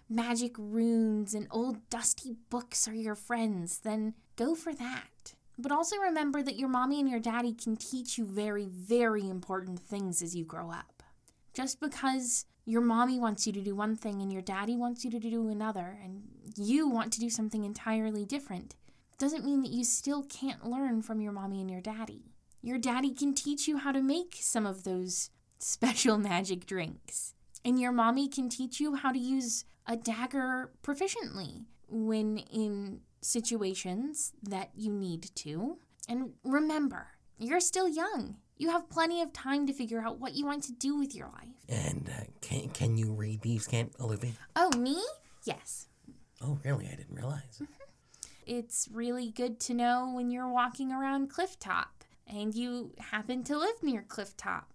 magic 0.09 0.53
runes 0.57 1.33
and 1.33 1.47
old 1.51 1.89
dusty 1.89 2.35
books 2.49 2.87
are 2.87 2.93
your 2.93 3.15
friends, 3.15 3.79
then 3.79 4.13
go 4.35 4.55
for 4.55 4.73
that. 4.73 5.33
But 5.57 5.71
also 5.71 5.97
remember 5.97 6.43
that 6.43 6.57
your 6.57 6.69
mommy 6.69 6.99
and 6.99 7.09
your 7.09 7.19
daddy 7.19 7.53
can 7.53 7.77
teach 7.77 8.17
you 8.17 8.25
very, 8.25 8.65
very 8.65 9.27
important 9.29 9.79
things 9.79 10.21
as 10.21 10.35
you 10.35 10.43
grow 10.43 10.69
up. 10.69 11.03
Just 11.53 11.79
because 11.79 12.45
your 12.65 12.81
mommy 12.81 13.19
wants 13.19 13.47
you 13.47 13.53
to 13.53 13.61
do 13.61 13.75
one 13.75 13.95
thing 13.95 14.21
and 14.21 14.33
your 14.33 14.41
daddy 14.41 14.75
wants 14.75 15.05
you 15.05 15.11
to 15.11 15.19
do 15.19 15.49
another, 15.49 15.97
and 16.03 16.23
you 16.57 16.89
want 16.89 17.13
to 17.13 17.19
do 17.19 17.29
something 17.29 17.63
entirely 17.63 18.25
different, 18.25 18.75
doesn't 19.17 19.45
mean 19.45 19.61
that 19.61 19.71
you 19.71 19.83
still 19.83 20.23
can't 20.23 20.65
learn 20.65 21.01
from 21.01 21.21
your 21.21 21.31
mommy 21.31 21.61
and 21.61 21.71
your 21.71 21.81
daddy. 21.81 22.33
Your 22.61 22.77
daddy 22.77 23.13
can 23.13 23.33
teach 23.33 23.67
you 23.67 23.77
how 23.77 23.91
to 23.91 24.01
make 24.01 24.37
some 24.41 24.65
of 24.65 24.83
those 24.83 25.29
special 25.59 26.17
magic 26.17 26.65
drinks. 26.65 27.33
And 27.63 27.79
your 27.79 27.91
mommy 27.91 28.27
can 28.27 28.49
teach 28.49 28.79
you 28.79 28.95
how 28.95 29.11
to 29.11 29.19
use 29.19 29.63
a 29.87 29.95
dagger 29.95 30.71
proficiently 30.83 31.65
when 31.87 32.37
in 32.37 33.01
situations 33.21 34.33
that 34.43 34.71
you 34.75 34.91
need 34.91 35.29
to. 35.35 35.77
And 36.07 36.31
remember, 36.43 37.07
you're 37.37 37.59
still 37.59 37.87
young. 37.87 38.37
You 38.57 38.69
have 38.69 38.89
plenty 38.89 39.21
of 39.21 39.33
time 39.33 39.67
to 39.67 39.73
figure 39.73 40.01
out 40.01 40.19
what 40.19 40.33
you 40.33 40.45
want 40.45 40.63
to 40.63 40.71
do 40.71 40.97
with 40.97 41.13
your 41.13 41.27
life. 41.27 41.65
And 41.67 42.09
uh, 42.09 42.23
can, 42.41 42.69
can 42.69 42.97
you 42.97 43.11
read 43.11 43.41
Thieves' 43.41 43.67
Cant, 43.67 43.93
Olivia? 43.99 44.31
Oh, 44.55 44.69
me? 44.77 45.01
Yes. 45.43 45.87
Oh, 46.41 46.57
really? 46.63 46.87
I 46.87 46.95
didn't 46.95 47.15
realize. 47.15 47.61
It's 48.45 48.87
really 48.91 49.31
good 49.31 49.59
to 49.61 49.73
know 49.73 50.11
when 50.15 50.29
you're 50.31 50.51
walking 50.51 50.91
around 50.91 51.31
Clifftop 51.31 51.87
and 52.27 52.53
you 52.53 52.93
happen 52.99 53.43
to 53.45 53.57
live 53.57 53.81
near 53.81 54.05
Clifftop, 54.07 54.65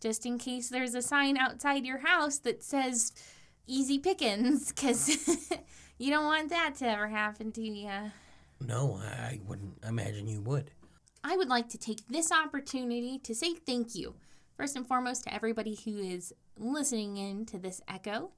just 0.00 0.24
in 0.24 0.38
case 0.38 0.68
there's 0.68 0.94
a 0.94 1.02
sign 1.02 1.36
outside 1.36 1.84
your 1.84 1.98
house 1.98 2.38
that 2.38 2.62
says 2.62 3.12
easy 3.66 3.98
pickings, 3.98 4.72
because 4.72 5.08
you 5.98 6.10
don't 6.10 6.24
want 6.24 6.50
that 6.50 6.74
to 6.76 6.88
ever 6.88 7.08
happen 7.08 7.52
to 7.52 7.62
you. 7.62 7.90
No, 8.60 9.00
I, 9.02 9.40
wouldn't 9.46 9.78
imagine 9.86 10.28
you 10.28 10.40
would. 10.40 10.70
I 11.22 11.36
would 11.36 11.48
like 11.48 11.68
to 11.70 11.78
take 11.78 12.06
this 12.08 12.30
opportunity 12.32 13.18
to 13.18 13.34
say 13.34 13.54
thank 13.54 13.94
you, 13.94 14.14
first 14.56 14.76
and 14.76 14.86
foremost, 14.86 15.24
to 15.24 15.34
everybody 15.34 15.78
who 15.84 15.98
is 15.98 16.32
listening 16.58 17.16
in 17.16 17.46
to 17.46 17.58
this 17.58 17.80
echo. 17.88 18.30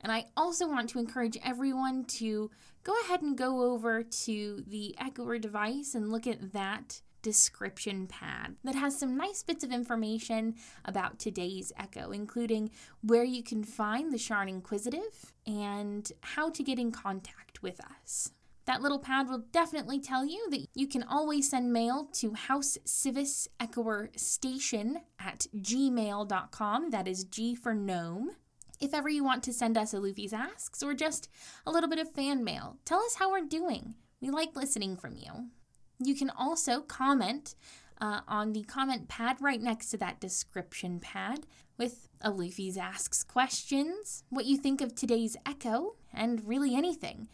And 0.00 0.12
I 0.12 0.26
also 0.36 0.68
want 0.68 0.90
to 0.90 0.98
encourage 0.98 1.38
everyone 1.42 2.04
to 2.04 2.50
go 2.82 2.94
ahead 3.04 3.22
and 3.22 3.38
go 3.38 3.72
over 3.72 4.02
to 4.02 4.64
the 4.66 4.94
Echoer 4.98 5.38
device 5.38 5.94
and 5.94 6.10
look 6.10 6.26
at 6.26 6.52
that 6.52 7.00
description 7.24 8.06
pad 8.06 8.54
that 8.62 8.76
has 8.76 8.96
some 8.96 9.16
nice 9.16 9.42
bits 9.42 9.64
of 9.64 9.72
information 9.72 10.54
about 10.84 11.18
today's 11.18 11.72
Echo, 11.76 12.12
including 12.12 12.70
where 13.00 13.24
you 13.24 13.42
can 13.42 13.64
find 13.64 14.12
the 14.12 14.18
Sharn 14.18 14.48
Inquisitive 14.48 15.32
and 15.46 16.12
how 16.20 16.50
to 16.50 16.62
get 16.62 16.78
in 16.78 16.92
contact 16.92 17.62
with 17.62 17.80
us. 17.80 18.30
That 18.66 18.82
little 18.82 18.98
pad 18.98 19.28
will 19.28 19.44
definitely 19.52 20.00
tell 20.00 20.24
you 20.24 20.48
that 20.50 20.66
you 20.74 20.86
can 20.86 21.02
always 21.02 21.50
send 21.50 21.72
mail 21.72 22.08
to 22.14 22.34
House 22.34 22.78
Sivis 22.86 23.48
Echoer 23.58 24.10
Station 24.16 25.00
at 25.18 25.46
gmail.com. 25.56 26.90
That 26.90 27.08
is 27.08 27.24
G 27.24 27.54
for 27.54 27.74
gnome. 27.74 28.32
If 28.80 28.92
ever 28.92 29.08
you 29.08 29.24
want 29.24 29.42
to 29.44 29.52
send 29.52 29.78
us 29.78 29.94
a 29.94 29.98
Luffy's 30.00 30.32
Asks 30.32 30.82
or 30.82 30.94
just 30.94 31.28
a 31.66 31.70
little 31.70 31.88
bit 31.88 31.98
of 31.98 32.12
fan 32.12 32.44
mail, 32.44 32.76
tell 32.84 33.00
us 33.00 33.16
how 33.16 33.30
we're 33.30 33.46
doing. 33.46 33.94
We 34.20 34.30
like 34.30 34.56
listening 34.56 34.96
from 34.96 35.16
you. 35.16 35.48
You 35.98 36.14
can 36.14 36.30
also 36.30 36.80
comment 36.80 37.54
uh, 38.00 38.20
on 38.26 38.52
the 38.52 38.62
comment 38.64 39.08
pad 39.08 39.36
right 39.40 39.60
next 39.60 39.90
to 39.90 39.96
that 39.98 40.20
description 40.20 41.00
pad 41.00 41.46
with 41.78 42.08
a 42.20 42.30
Luffy's 42.30 42.76
Asks 42.76 43.22
questions, 43.22 44.24
what 44.28 44.46
you 44.46 44.56
think 44.56 44.80
of 44.80 44.94
today's 44.94 45.36
Echo, 45.46 45.96
and 46.12 46.46
really 46.46 46.74
anything. 46.74 47.28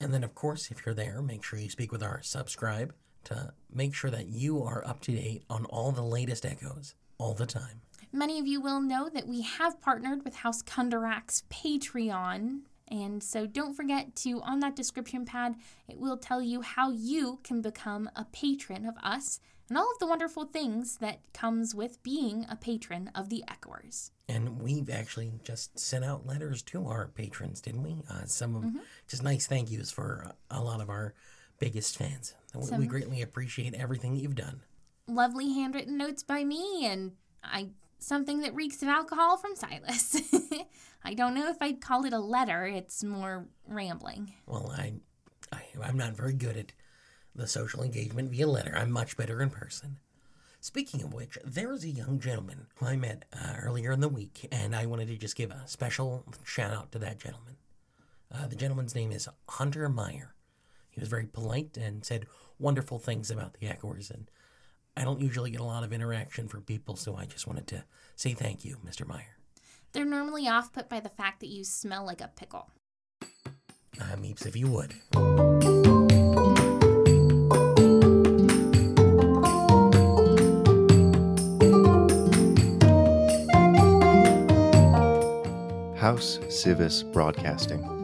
And 0.00 0.14
then, 0.14 0.24
of 0.24 0.34
course, 0.34 0.70
if 0.70 0.84
you're 0.84 0.94
there, 0.94 1.20
make 1.20 1.44
sure 1.44 1.58
you 1.58 1.68
speak 1.68 1.92
with 1.92 2.02
our 2.02 2.22
subscribe 2.22 2.94
to 3.24 3.52
make 3.72 3.94
sure 3.94 4.10
that 4.10 4.28
you 4.28 4.62
are 4.62 4.86
up 4.86 5.00
to 5.02 5.12
date 5.12 5.44
on 5.50 5.66
all 5.66 5.92
the 5.92 6.02
latest 6.02 6.46
echoes 6.46 6.94
all 7.18 7.34
the 7.34 7.46
time. 7.46 7.82
Many 8.12 8.38
of 8.40 8.46
you 8.46 8.60
will 8.60 8.80
know 8.80 9.08
that 9.08 9.28
we 9.28 9.42
have 9.42 9.80
partnered 9.80 10.24
with 10.24 10.36
House 10.36 10.62
Kundarak's 10.62 11.44
Patreon 11.50 12.62
and 12.90 13.22
so 13.22 13.46
don't 13.46 13.74
forget 13.74 14.16
to, 14.16 14.40
on 14.42 14.60
that 14.60 14.76
description 14.76 15.24
pad, 15.24 15.56
it 15.88 15.98
will 15.98 16.16
tell 16.16 16.42
you 16.42 16.62
how 16.62 16.90
you 16.90 17.38
can 17.44 17.62
become 17.62 18.10
a 18.16 18.24
patron 18.24 18.86
of 18.86 18.96
us 19.02 19.40
and 19.68 19.78
all 19.78 19.90
of 19.90 19.98
the 20.00 20.06
wonderful 20.06 20.44
things 20.44 20.96
that 20.96 21.20
comes 21.32 21.74
with 21.74 22.02
being 22.02 22.44
a 22.50 22.56
patron 22.56 23.08
of 23.14 23.28
the 23.28 23.44
Echoers. 23.48 24.10
And 24.28 24.60
we've 24.60 24.90
actually 24.90 25.32
just 25.44 25.78
sent 25.78 26.04
out 26.04 26.26
letters 26.26 26.62
to 26.62 26.86
our 26.86 27.06
patrons, 27.06 27.60
didn't 27.60 27.84
we? 27.84 28.02
Uh, 28.10 28.24
some 28.24 28.56
of 28.56 28.64
mm-hmm. 28.64 28.78
just 29.06 29.22
nice 29.22 29.46
thank 29.46 29.70
yous 29.70 29.90
for 29.90 30.32
a 30.50 30.60
lot 30.60 30.80
of 30.80 30.90
our 30.90 31.14
biggest 31.60 31.96
fans. 31.96 32.34
Some 32.60 32.80
we 32.80 32.86
greatly 32.86 33.22
appreciate 33.22 33.74
everything 33.74 34.16
you've 34.16 34.34
done. 34.34 34.62
Lovely 35.06 35.52
handwritten 35.52 35.96
notes 35.96 36.24
by 36.24 36.42
me 36.42 36.86
and 36.86 37.12
I 37.44 37.68
something 38.02 38.40
that 38.40 38.54
reeks 38.54 38.82
of 38.82 38.88
alcohol 38.88 39.36
from 39.36 39.56
Silas. 39.56 40.20
I 41.04 41.14
don't 41.14 41.34
know 41.34 41.48
if 41.48 41.60
I'd 41.60 41.80
call 41.80 42.04
it 42.04 42.12
a 42.12 42.18
letter. 42.18 42.64
It's 42.66 43.02
more 43.02 43.46
rambling. 43.66 44.34
Well, 44.46 44.74
I, 44.76 44.94
I 45.52 45.62
I'm 45.82 45.96
not 45.96 46.16
very 46.16 46.34
good 46.34 46.56
at 46.56 46.72
the 47.34 47.46
social 47.46 47.82
engagement 47.82 48.30
via 48.30 48.46
letter. 48.46 48.74
I'm 48.76 48.90
much 48.90 49.16
better 49.16 49.40
in 49.40 49.50
person. 49.50 49.98
Speaking 50.62 51.02
of 51.02 51.14
which, 51.14 51.38
there 51.42 51.72
is 51.72 51.84
a 51.84 51.88
young 51.88 52.20
gentleman 52.20 52.66
who 52.76 52.86
I 52.86 52.96
met 52.96 53.24
uh, 53.32 53.54
earlier 53.62 53.92
in 53.92 54.00
the 54.00 54.10
week, 54.10 54.46
and 54.52 54.76
I 54.76 54.84
wanted 54.84 55.08
to 55.08 55.16
just 55.16 55.36
give 55.36 55.50
a 55.50 55.66
special 55.66 56.26
shout 56.44 56.72
out 56.72 56.92
to 56.92 56.98
that 56.98 57.18
gentleman. 57.18 57.56
Uh, 58.30 58.46
the 58.46 58.56
gentleman's 58.56 58.94
name 58.94 59.10
is 59.10 59.26
Hunter 59.48 59.88
Meyer. 59.88 60.34
He 60.90 61.00
was 61.00 61.08
very 61.08 61.24
polite 61.24 61.78
and 61.78 62.04
said 62.04 62.26
wonderful 62.58 62.98
things 62.98 63.30
about 63.30 63.54
the 63.54 63.68
Echoers, 63.68 64.10
and 64.10 64.30
I 65.00 65.04
don't 65.04 65.20
usually 65.22 65.50
get 65.50 65.62
a 65.62 65.64
lot 65.64 65.82
of 65.82 65.94
interaction 65.94 66.46
from 66.46 66.60
people, 66.60 66.94
so 66.94 67.16
I 67.16 67.24
just 67.24 67.46
wanted 67.46 67.66
to 67.68 67.84
say 68.16 68.34
thank 68.34 68.66
you, 68.66 68.76
Mr. 68.86 69.08
Meyer. 69.08 69.38
They're 69.92 70.04
normally 70.04 70.46
off 70.46 70.74
put 70.74 70.90
by 70.90 71.00
the 71.00 71.08
fact 71.08 71.40
that 71.40 71.48
you 71.48 71.64
smell 71.64 72.04
like 72.04 72.20
a 72.20 72.28
pickle. 72.28 72.70
I 73.98 74.12
uh, 74.12 74.16
Meeps, 74.16 74.44
if 74.44 74.56
you 74.56 74.68
would. 74.68 74.92
House 85.98 86.38
Sivis 86.48 87.10
Broadcasting. 87.10 88.00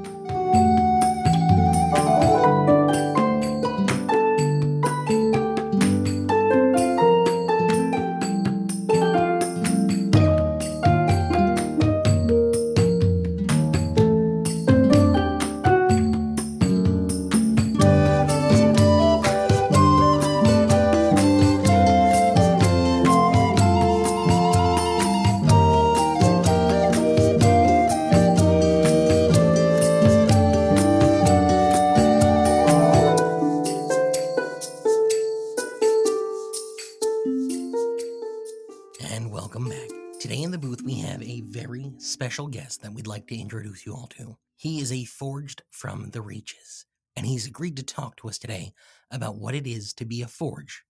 Like 43.26 43.36
to 43.36 43.42
introduce 43.42 43.84
you 43.84 43.92
all 43.92 44.06
to. 44.06 44.36
He 44.56 44.80
is 44.80 44.92
a 44.92 45.04
forged 45.04 45.62
from 45.70 46.10
the 46.10 46.20
Reaches, 46.20 46.86
and 47.16 47.26
he's 47.26 47.46
agreed 47.46 47.76
to 47.76 47.82
talk 47.82 48.16
to 48.16 48.28
us 48.28 48.38
today 48.38 48.72
about 49.10 49.36
what 49.36 49.54
it 49.54 49.66
is 49.66 49.92
to 49.94 50.04
be 50.04 50.22
a 50.22 50.28
forge 50.28 50.84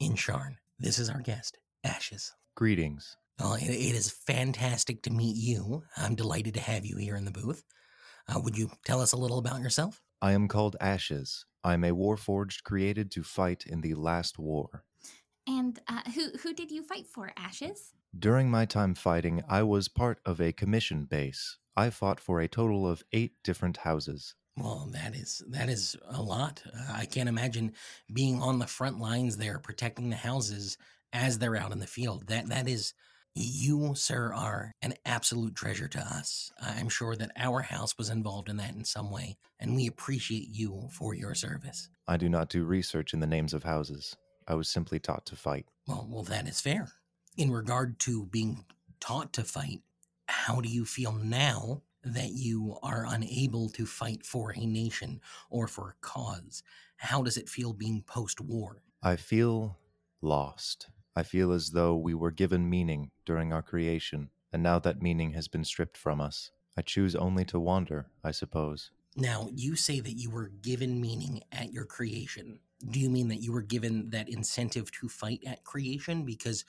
in 0.00 0.12
Sharn. 0.12 0.56
This 0.78 0.98
is 0.98 1.10
our 1.10 1.20
guest, 1.20 1.58
Ashes. 1.84 2.32
Greetings. 2.56 3.16
Well, 3.38 3.54
it, 3.54 3.64
it 3.64 3.94
is 3.94 4.10
fantastic 4.10 5.02
to 5.02 5.10
meet 5.10 5.36
you. 5.36 5.82
I'm 5.98 6.14
delighted 6.14 6.54
to 6.54 6.60
have 6.60 6.86
you 6.86 6.96
here 6.96 7.16
in 7.16 7.26
the 7.26 7.30
booth. 7.30 7.62
Uh, 8.26 8.40
would 8.40 8.56
you 8.56 8.70
tell 8.86 9.02
us 9.02 9.12
a 9.12 9.18
little 9.18 9.38
about 9.38 9.60
yourself? 9.60 10.00
I 10.22 10.32
am 10.32 10.48
called 10.48 10.76
Ashes. 10.80 11.44
I 11.62 11.74
am 11.74 11.84
a 11.84 11.90
warforged 11.90 12.62
created 12.62 13.10
to 13.12 13.22
fight 13.22 13.64
in 13.66 13.82
the 13.82 13.94
last 13.94 14.38
war. 14.38 14.84
And 15.46 15.78
uh, 15.88 16.00
who 16.14 16.30
who 16.42 16.54
did 16.54 16.70
you 16.70 16.84
fight 16.84 17.06
for, 17.06 17.32
Ashes? 17.36 17.92
During 18.18 18.50
my 18.50 18.64
time 18.64 18.94
fighting, 18.94 19.42
I 19.46 19.62
was 19.62 19.88
part 19.88 20.20
of 20.24 20.40
a 20.40 20.52
commission 20.52 21.04
base. 21.04 21.58
I 21.76 21.90
fought 21.90 22.20
for 22.20 22.40
a 22.40 22.48
total 22.48 22.88
of 22.88 23.02
eight 23.12 23.34
different 23.42 23.78
houses. 23.78 24.34
Well, 24.56 24.90
that 24.92 25.14
is 25.14 25.42
that 25.48 25.68
is 25.70 25.96
a 26.08 26.22
lot. 26.22 26.62
Uh, 26.66 26.92
I 26.92 27.06
can't 27.06 27.28
imagine 27.28 27.72
being 28.12 28.42
on 28.42 28.58
the 28.58 28.66
front 28.66 28.98
lines 28.98 29.38
there, 29.38 29.58
protecting 29.58 30.10
the 30.10 30.16
houses 30.16 30.76
as 31.12 31.38
they're 31.38 31.56
out 31.56 31.72
in 31.72 31.78
the 31.78 31.86
field. 31.86 32.26
That 32.26 32.48
that 32.48 32.68
is 32.68 32.92
you, 33.34 33.94
sir, 33.94 34.32
are 34.34 34.72
an 34.82 34.92
absolute 35.06 35.54
treasure 35.54 35.88
to 35.88 35.98
us. 35.98 36.52
I'm 36.60 36.90
sure 36.90 37.16
that 37.16 37.30
our 37.34 37.62
house 37.62 37.96
was 37.96 38.10
involved 38.10 38.50
in 38.50 38.58
that 38.58 38.74
in 38.74 38.84
some 38.84 39.10
way, 39.10 39.38
and 39.58 39.74
we 39.74 39.86
appreciate 39.86 40.48
you 40.50 40.88
for 40.92 41.14
your 41.14 41.34
service. 41.34 41.88
I 42.06 42.18
do 42.18 42.28
not 42.28 42.50
do 42.50 42.64
research 42.64 43.14
in 43.14 43.20
the 43.20 43.26
names 43.26 43.54
of 43.54 43.64
houses. 43.64 44.14
I 44.46 44.54
was 44.54 44.68
simply 44.68 44.98
taught 44.98 45.24
to 45.26 45.36
fight. 45.36 45.66
Well, 45.86 46.06
well, 46.10 46.24
that 46.24 46.46
is 46.46 46.60
fair 46.60 46.92
in 47.36 47.50
regard 47.50 47.98
to 48.00 48.26
being 48.26 48.64
taught 49.00 49.32
to 49.34 49.44
fight, 49.44 49.80
how 50.46 50.60
do 50.60 50.68
you 50.68 50.84
feel 50.84 51.12
now 51.12 51.82
that 52.02 52.32
you 52.32 52.76
are 52.82 53.06
unable 53.08 53.68
to 53.68 53.86
fight 53.86 54.26
for 54.26 54.50
a 54.50 54.66
nation 54.66 55.20
or 55.50 55.68
for 55.68 55.90
a 55.90 55.94
cause? 56.00 56.64
How 56.96 57.22
does 57.22 57.36
it 57.36 57.48
feel 57.48 57.72
being 57.72 58.02
post 58.02 58.40
war? 58.40 58.82
I 59.04 59.14
feel 59.14 59.78
lost. 60.20 60.88
I 61.14 61.22
feel 61.22 61.52
as 61.52 61.70
though 61.70 61.94
we 61.94 62.12
were 62.12 62.32
given 62.32 62.68
meaning 62.68 63.12
during 63.24 63.52
our 63.52 63.62
creation, 63.62 64.30
and 64.52 64.64
now 64.64 64.80
that 64.80 65.00
meaning 65.00 65.32
has 65.34 65.46
been 65.46 65.64
stripped 65.64 65.96
from 65.96 66.20
us. 66.20 66.50
I 66.76 66.82
choose 66.82 67.14
only 67.14 67.44
to 67.44 67.60
wander, 67.60 68.06
I 68.24 68.32
suppose. 68.32 68.90
Now, 69.14 69.48
you 69.54 69.76
say 69.76 70.00
that 70.00 70.18
you 70.18 70.28
were 70.28 70.48
given 70.60 71.00
meaning 71.00 71.42
at 71.52 71.72
your 71.72 71.84
creation. 71.84 72.58
Do 72.90 72.98
you 72.98 73.10
mean 73.10 73.28
that 73.28 73.42
you 73.42 73.52
were 73.52 73.62
given 73.62 74.10
that 74.10 74.28
incentive 74.28 74.90
to 74.92 75.08
fight 75.08 75.44
at 75.46 75.62
creation? 75.62 76.24
Because 76.24 76.64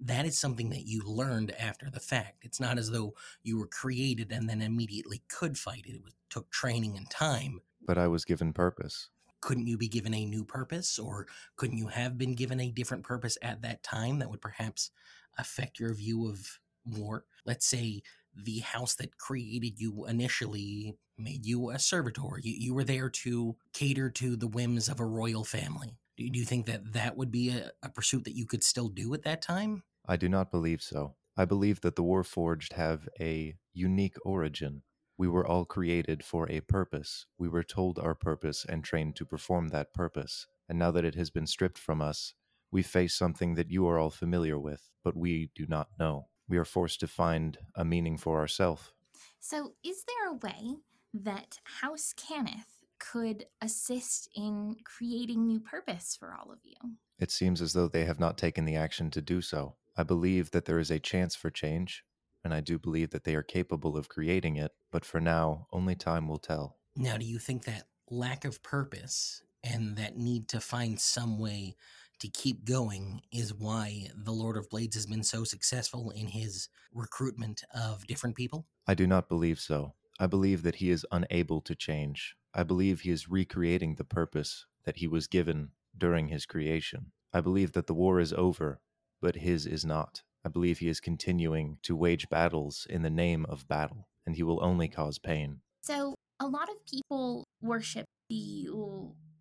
that 0.00 0.26
is 0.26 0.38
something 0.38 0.70
that 0.70 0.86
you 0.86 1.02
learned 1.04 1.54
after 1.58 1.90
the 1.90 2.00
fact. 2.00 2.44
It's 2.44 2.60
not 2.60 2.78
as 2.78 2.90
though 2.90 3.14
you 3.42 3.58
were 3.58 3.66
created 3.66 4.30
and 4.30 4.48
then 4.48 4.60
immediately 4.60 5.22
could 5.28 5.56
fight 5.56 5.84
it. 5.86 5.96
It 5.96 6.04
was, 6.04 6.14
took 6.28 6.50
training 6.50 6.96
and 6.96 7.08
time. 7.08 7.60
But 7.86 7.98
I 7.98 8.08
was 8.08 8.24
given 8.24 8.52
purpose. 8.52 9.08
Couldn't 9.40 9.66
you 9.66 9.78
be 9.78 9.88
given 9.88 10.12
a 10.12 10.26
new 10.26 10.44
purpose, 10.44 10.98
or 10.98 11.26
couldn't 11.56 11.78
you 11.78 11.86
have 11.88 12.18
been 12.18 12.34
given 12.34 12.58
a 12.58 12.70
different 12.70 13.04
purpose 13.04 13.38
at 13.42 13.62
that 13.62 13.82
time 13.82 14.18
that 14.18 14.30
would 14.30 14.40
perhaps 14.40 14.90
affect 15.38 15.78
your 15.78 15.94
view 15.94 16.28
of 16.28 16.58
war? 16.84 17.24
Let's 17.44 17.66
say 17.66 18.02
the 18.34 18.58
house 18.60 18.94
that 18.96 19.18
created 19.18 19.80
you 19.80 20.06
initially 20.06 20.96
made 21.16 21.46
you 21.46 21.70
a 21.70 21.78
servitor. 21.78 22.40
You, 22.42 22.54
you 22.58 22.74
were 22.74 22.84
there 22.84 23.08
to 23.08 23.56
cater 23.72 24.10
to 24.10 24.36
the 24.36 24.48
whims 24.48 24.88
of 24.88 25.00
a 25.00 25.06
royal 25.06 25.44
family 25.44 25.96
Do 26.16 26.28
do 26.28 26.38
you 26.38 26.44
think 26.44 26.66
that 26.66 26.92
that 26.92 27.16
would 27.16 27.30
be 27.30 27.50
a, 27.50 27.70
a 27.82 27.88
pursuit 27.88 28.24
that 28.24 28.36
you 28.36 28.46
could 28.46 28.64
still 28.64 28.88
do 28.88 29.12
at 29.14 29.22
that 29.24 29.42
time? 29.42 29.82
I 30.06 30.16
do 30.16 30.28
not 30.28 30.50
believe 30.50 30.82
so. 30.82 31.16
I 31.36 31.44
believe 31.44 31.82
that 31.82 31.96
the 31.96 32.02
Warforged 32.02 32.72
have 32.72 33.08
a 33.20 33.54
unique 33.74 34.16
origin. 34.24 34.82
We 35.18 35.28
were 35.28 35.46
all 35.46 35.64
created 35.64 36.24
for 36.24 36.50
a 36.50 36.60
purpose. 36.60 37.26
We 37.38 37.48
were 37.48 37.62
told 37.62 37.98
our 37.98 38.14
purpose 38.14 38.64
and 38.66 38.82
trained 38.82 39.16
to 39.16 39.26
perform 39.26 39.68
that 39.68 39.92
purpose. 39.92 40.46
And 40.68 40.78
now 40.78 40.90
that 40.92 41.04
it 41.04 41.14
has 41.14 41.30
been 41.30 41.46
stripped 41.46 41.78
from 41.78 42.00
us, 42.00 42.34
we 42.70 42.82
face 42.82 43.14
something 43.14 43.54
that 43.54 43.70
you 43.70 43.86
are 43.86 43.98
all 43.98 44.10
familiar 44.10 44.58
with, 44.58 44.90
but 45.04 45.16
we 45.16 45.50
do 45.54 45.66
not 45.68 45.88
know. 45.98 46.28
We 46.48 46.58
are 46.58 46.64
forced 46.64 47.00
to 47.00 47.06
find 47.06 47.58
a 47.74 47.84
meaning 47.84 48.16
for 48.16 48.38
ourselves. 48.38 48.92
So, 49.40 49.74
is 49.84 50.04
there 50.04 50.30
a 50.30 50.34
way 50.34 50.76
that 51.14 51.60
House 51.80 52.14
Cannith 52.16 52.75
could 52.98 53.46
assist 53.60 54.28
in 54.34 54.76
creating 54.84 55.46
new 55.46 55.60
purpose 55.60 56.16
for 56.18 56.34
all 56.34 56.52
of 56.52 56.58
you? 56.64 56.76
It 57.18 57.30
seems 57.30 57.62
as 57.62 57.72
though 57.72 57.88
they 57.88 58.04
have 58.04 58.20
not 58.20 58.38
taken 58.38 58.64
the 58.64 58.76
action 58.76 59.10
to 59.12 59.22
do 59.22 59.40
so. 59.40 59.76
I 59.96 60.02
believe 60.02 60.50
that 60.50 60.66
there 60.66 60.78
is 60.78 60.90
a 60.90 60.98
chance 60.98 61.34
for 61.34 61.50
change, 61.50 62.04
and 62.44 62.52
I 62.52 62.60
do 62.60 62.78
believe 62.78 63.10
that 63.10 63.24
they 63.24 63.34
are 63.34 63.42
capable 63.42 63.96
of 63.96 64.08
creating 64.08 64.56
it, 64.56 64.72
but 64.90 65.04
for 65.04 65.20
now, 65.20 65.66
only 65.72 65.94
time 65.94 66.28
will 66.28 66.38
tell. 66.38 66.76
Now, 66.94 67.16
do 67.16 67.24
you 67.24 67.38
think 67.38 67.64
that 67.64 67.84
lack 68.10 68.44
of 68.44 68.62
purpose 68.62 69.42
and 69.64 69.96
that 69.96 70.16
need 70.16 70.48
to 70.48 70.60
find 70.60 71.00
some 71.00 71.38
way 71.38 71.76
to 72.20 72.28
keep 72.28 72.64
going 72.64 73.20
is 73.32 73.52
why 73.52 74.08
the 74.14 74.32
Lord 74.32 74.56
of 74.56 74.70
Blades 74.70 74.96
has 74.96 75.06
been 75.06 75.22
so 75.22 75.44
successful 75.44 76.10
in 76.10 76.28
his 76.28 76.68
recruitment 76.92 77.62
of 77.74 78.06
different 78.06 78.36
people? 78.36 78.66
I 78.86 78.94
do 78.94 79.06
not 79.06 79.28
believe 79.28 79.60
so. 79.60 79.94
I 80.18 80.26
believe 80.26 80.62
that 80.62 80.76
he 80.76 80.90
is 80.90 81.04
unable 81.10 81.60
to 81.62 81.74
change. 81.74 82.36
I 82.58 82.62
believe 82.62 83.00
he 83.00 83.10
is 83.10 83.28
recreating 83.28 83.96
the 83.96 84.04
purpose 84.04 84.64
that 84.86 84.96
he 84.96 85.06
was 85.06 85.26
given 85.26 85.72
during 85.96 86.28
his 86.28 86.46
creation. 86.46 87.12
I 87.30 87.42
believe 87.42 87.72
that 87.72 87.86
the 87.86 87.92
war 87.92 88.18
is 88.18 88.32
over, 88.32 88.80
but 89.20 89.36
his 89.36 89.66
is 89.66 89.84
not. 89.84 90.22
I 90.42 90.48
believe 90.48 90.78
he 90.78 90.88
is 90.88 90.98
continuing 90.98 91.76
to 91.82 91.94
wage 91.94 92.30
battles 92.30 92.86
in 92.88 93.02
the 93.02 93.10
name 93.10 93.44
of 93.50 93.68
battle, 93.68 94.08
and 94.24 94.36
he 94.36 94.42
will 94.42 94.64
only 94.64 94.88
cause 94.88 95.18
pain. 95.18 95.60
So, 95.82 96.14
a 96.40 96.46
lot 96.46 96.70
of 96.70 96.86
people 96.86 97.44
worship 97.60 98.06
the 98.30 98.68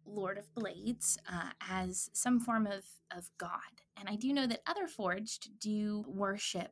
Lord 0.05 0.37
of 0.37 0.53
Blades 0.53 1.17
uh, 1.31 1.51
as 1.69 2.09
some 2.11 2.41
form 2.41 2.67
of, 2.67 2.83
of 3.15 3.29
God. 3.37 3.59
And 3.97 4.09
I 4.09 4.15
do 4.15 4.33
know 4.33 4.45
that 4.45 4.61
other 4.67 4.87
Forged 4.87 5.57
do 5.59 6.03
worship 6.05 6.71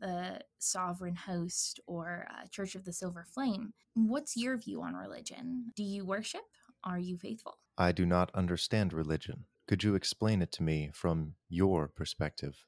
the 0.00 0.40
Sovereign 0.58 1.16
Host 1.16 1.80
or 1.86 2.26
uh, 2.30 2.46
Church 2.50 2.74
of 2.74 2.84
the 2.84 2.92
Silver 2.92 3.24
Flame. 3.24 3.72
What's 3.94 4.36
your 4.36 4.56
view 4.56 4.82
on 4.82 4.94
religion? 4.94 5.72
Do 5.74 5.82
you 5.82 6.04
worship? 6.04 6.42
Are 6.84 6.98
you 6.98 7.16
faithful? 7.16 7.58
I 7.76 7.92
do 7.92 8.06
not 8.06 8.30
understand 8.34 8.92
religion. 8.92 9.44
Could 9.66 9.84
you 9.84 9.94
explain 9.94 10.42
it 10.42 10.52
to 10.52 10.62
me 10.62 10.90
from 10.94 11.34
your 11.48 11.88
perspective? 11.88 12.64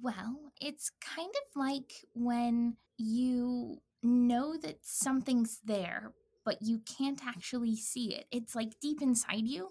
Well, 0.00 0.52
it's 0.60 0.90
kind 1.00 1.30
of 1.30 1.56
like 1.56 1.92
when 2.14 2.76
you 2.96 3.80
know 4.02 4.56
that 4.56 4.78
something's 4.82 5.60
there, 5.64 6.12
but 6.44 6.60
you 6.60 6.80
can't 6.80 7.24
actually 7.24 7.76
see 7.76 8.14
it. 8.14 8.26
It's 8.30 8.54
like 8.54 8.80
deep 8.80 9.00
inside 9.00 9.46
you, 9.46 9.70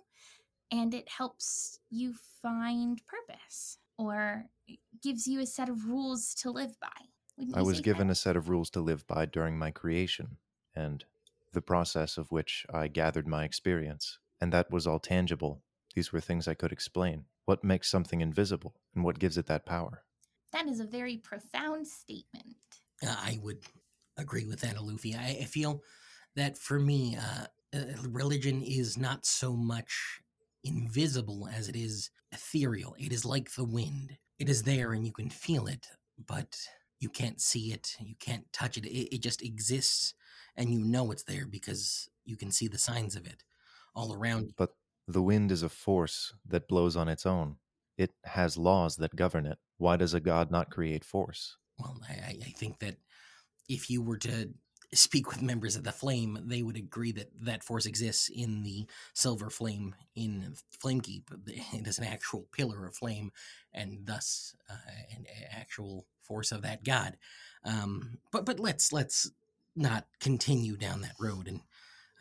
and 0.72 0.94
it 0.94 1.10
helps 1.10 1.80
you 1.90 2.16
find 2.42 3.02
purpose 3.06 3.78
or 3.98 4.46
gives 5.02 5.28
you 5.28 5.40
a 5.40 5.46
set 5.46 5.70
of 5.70 5.86
rules 5.86 6.34
to 6.36 6.52
live 6.52 6.76
by. 6.80 6.88
I 7.54 7.62
was 7.62 7.82
given 7.82 8.08
that? 8.08 8.14
a 8.14 8.16
set 8.16 8.36
of 8.36 8.50
rules 8.50 8.70
to 8.72 8.82
live 8.82 9.08
by 9.08 9.26
during 9.26 9.58
my 9.58 9.72
creation, 9.72 10.38
and 10.76 11.04
the 11.54 11.62
process 11.62 12.18
of 12.18 12.32
which 12.32 12.66
I 12.74 12.88
gathered 12.88 13.28
my 13.28 13.44
experience. 13.44 14.20
And 14.40 14.52
that 14.54 14.72
was 14.72 14.88
all 14.88 15.00
tangible. 15.00 15.62
These 15.94 16.12
were 16.12 16.22
things 16.22 16.48
I 16.48 16.54
could 16.54 16.72
explain. 16.72 17.26
What 17.46 17.64
makes 17.64 17.90
something 17.90 18.22
invisible, 18.22 18.76
and 18.96 19.04
what 19.04 19.20
gives 19.20 19.38
it 19.38 19.48
that 19.48 19.66
power? 19.66 20.04
That 20.54 20.68
is 20.68 20.80
a 20.80 20.86
very 20.86 21.18
profound 21.18 21.88
statement. 21.88 22.56
Uh, 23.04 23.16
I 23.18 23.40
would 23.42 23.60
agree 24.18 24.46
with 24.46 24.60
that, 24.62 24.76
Alufi. 24.76 25.18
I, 25.18 25.40
I 25.42 25.46
feel 25.46 25.82
that 26.36 26.58
for 26.58 26.80
me, 26.80 27.18
uh, 27.18 27.46
uh, 27.74 27.86
religion 28.10 28.62
is 28.62 28.98
not 28.98 29.26
so 29.26 29.54
much 29.54 30.22
invisible 30.64 31.50
as 31.54 31.68
it 31.68 31.76
is 31.76 32.10
ethereal. 32.32 32.96
It 33.00 33.12
is 33.12 33.26
like 33.26 33.52
the 33.54 33.64
wind. 33.64 34.18
It 34.42 34.50
is 34.50 34.64
there 34.64 34.94
and 34.94 35.06
you 35.06 35.14
can 35.14 35.30
feel 35.30 35.68
it, 35.68 35.86
but 36.18 36.58
you 37.00 37.10
can't 37.10 37.40
see 37.40 37.72
it. 37.72 37.96
You 38.00 38.16
can't 38.20 38.52
touch 38.52 38.76
it. 38.76 38.88
It, 38.88 39.16
it 39.16 39.22
just 39.22 39.44
exists 39.44 40.16
and 40.56 40.72
you 40.72 40.84
know 40.84 41.12
it's 41.12 41.22
there 41.22 41.46
because 41.46 42.10
you 42.26 42.36
can 42.36 42.50
see 42.50 42.68
the 42.68 42.80
signs 42.80 43.16
of 43.16 43.28
it 43.28 43.44
all 43.94 44.16
around 44.16 44.48
you. 44.48 44.54
But 44.58 44.72
the 45.08 45.22
wind 45.22 45.52
is 45.52 45.62
a 45.62 45.70
force 45.70 46.34
that 46.48 46.68
blows 46.68 46.96
on 46.96 47.08
its 47.08 47.24
own. 47.24 47.58
It 48.00 48.14
has 48.24 48.58
laws 48.58 48.96
that 48.96 49.16
govern 49.16 49.46
it. 49.46 49.60
Why 49.78 49.96
does 49.96 50.16
a 50.16 50.20
god 50.20 50.50
not 50.50 50.72
create 50.72 51.06
force? 51.06 51.58
Well, 51.78 52.02
I, 52.10 52.38
I 52.44 52.54
think 52.58 52.80
that 52.80 52.96
if 53.70 53.92
you 53.92 54.02
were 54.02 54.18
to 54.18 54.50
speak 54.94 55.30
with 55.30 55.42
members 55.42 55.76
of 55.76 55.84
the 55.84 55.92
Flame, 55.92 56.38
they 56.46 56.62
would 56.62 56.76
agree 56.76 57.12
that 57.14 57.30
that 57.42 57.64
force 57.64 57.86
exists 57.86 58.30
in 58.30 58.64
the 58.64 58.86
Silver 59.14 59.50
Flame 59.50 59.96
in 60.16 60.56
Flamekeep. 60.84 61.24
It 61.74 61.88
is 61.88 62.00
an 62.00 62.06
actual 62.06 62.48
pillar 62.52 62.86
of 62.86 62.96
flame, 62.96 63.32
and 63.74 64.06
thus 64.06 64.56
uh, 64.70 64.76
an 65.16 65.26
actual 65.52 66.06
force 66.22 66.52
of 66.52 66.62
that 66.64 66.84
god. 66.84 67.18
Um, 67.64 68.20
but 68.32 68.46
but 68.46 68.60
let's 68.60 68.92
let's 68.92 69.32
not 69.76 70.06
continue 70.20 70.76
down 70.76 71.02
that 71.02 71.16
road 71.20 71.48
and 71.48 71.62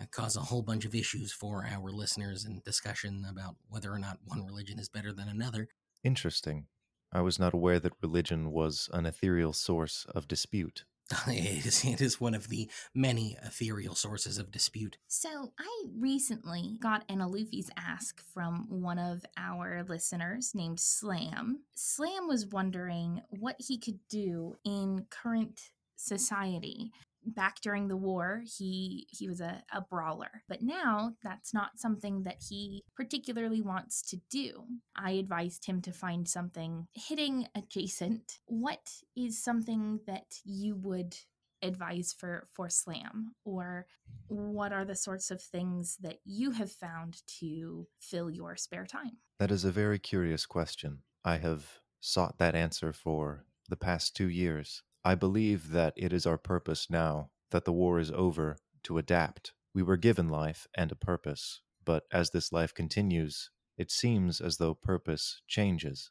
uh, 0.01 0.05
cause 0.11 0.37
a 0.37 0.41
whole 0.41 0.63
bunch 0.63 0.85
of 0.85 0.95
issues 0.95 1.33
for 1.33 1.67
our 1.69 1.91
listeners 1.91 2.45
and 2.45 2.63
discussion 2.65 3.27
about 3.29 3.57
whether 3.69 3.93
or 3.93 3.99
not 3.99 4.19
one 4.25 4.45
religion 4.47 4.79
is 4.79 4.89
better 4.89 5.13
than 5.13 5.29
another. 5.29 5.69
Interesting. 6.05 6.67
I 7.13 7.23
was 7.23 7.39
not 7.39 7.55
aware 7.55 7.81
that 7.81 7.93
religion 8.01 8.53
was 8.53 8.89
an 8.93 9.05
ethereal 9.05 9.53
source 9.53 10.07
of 10.15 10.29
dispute. 10.29 10.85
It 11.27 11.67
is, 11.67 11.85
it 11.85 12.01
is 12.01 12.21
one 12.21 12.35
of 12.35 12.49
the 12.49 12.69
many 12.95 13.37
ethereal 13.45 13.95
sources 13.95 14.39
of 14.39 14.51
dispute. 14.51 14.99
So, 15.09 15.53
I 15.59 15.85
recently 15.99 16.77
got 16.81 17.05
an 17.09 17.19
Alufi's 17.19 17.71
ask 17.77 18.23
from 18.33 18.67
one 18.69 18.99
of 18.99 19.25
our 19.37 19.85
listeners 19.89 20.53
named 20.55 20.81
Slam. 20.81 21.61
Slam 21.75 22.29
was 22.29 22.47
wondering 22.47 23.23
what 23.31 23.57
he 23.59 23.79
could 23.79 23.99
do 24.09 24.57
in 24.65 25.07
current 25.11 25.71
society 25.97 26.91
back 27.25 27.61
during 27.61 27.89
the 27.89 27.97
war 27.97 28.43
he 28.45 29.07
he 29.11 29.29
was 29.29 29.41
a, 29.41 29.63
a 29.73 29.81
brawler. 29.81 30.43
But 30.49 30.63
now 30.63 31.15
that's 31.23 31.55
not 31.55 31.79
something 31.79 32.23
that 32.25 32.43
he 32.49 32.83
particularly 32.97 33.61
wants 33.61 34.03
to 34.11 34.21
do. 34.31 34.65
I 34.97 35.13
advised 35.13 35.65
him 35.67 35.83
to 35.83 35.93
find 35.93 36.29
something 36.29 36.87
hitting 36.95 37.47
adjacent. 37.55 38.39
What 38.47 38.91
is 39.17 39.43
something 39.43 40.01
that 40.07 40.41
you 40.45 40.77
would 40.77 41.17
advise 41.63 42.15
for 42.17 42.47
for 42.53 42.69
slam? 42.69 43.35
Or 43.45 43.87
what 44.29 44.73
are 44.73 44.85
the 44.85 44.97
sorts 44.97 45.31
of 45.31 45.43
things 45.43 45.97
that 46.01 46.19
you 46.25 46.53
have 46.53 46.73
found 46.73 47.23
to 47.41 47.87
fill 48.01 48.31
your 48.31 48.57
spare 48.57 48.87
time? 48.87 49.19
That 49.39 49.51
is 49.51 49.65
a 49.65 49.73
very 49.73 49.99
curious 49.99 50.47
question. 50.47 51.01
I 51.25 51.37
have 51.39 51.81
sought 52.01 52.39
that 52.39 52.55
answer 52.55 52.93
for 52.93 53.45
the 53.69 53.77
past 53.77 54.17
2 54.17 54.29
years 54.29 54.83
I 55.05 55.15
believe 55.15 55.71
that 55.71 55.95
it 55.97 56.13
is 56.13 56.27
our 56.27 56.37
purpose 56.37 56.91
now 56.91 57.31
that 57.51 57.65
the 57.65 57.73
war 57.73 57.99
is 57.99 58.11
over 58.11 58.57
to 58.83 58.99
adapt. 58.99 59.53
We 59.75 59.83
were 59.83 59.97
given 59.97 60.29
life 60.29 60.67
and 60.75 60.93
a 60.93 60.97
purpose, 60.97 61.63
but 61.85 62.05
as 62.13 62.31
this 62.31 62.53
life 62.53 62.75
continues, 62.75 63.51
it 63.79 63.91
seems 63.91 64.41
as 64.41 64.59
though 64.59 64.75
purpose 64.75 65.41
changes. 65.49 66.11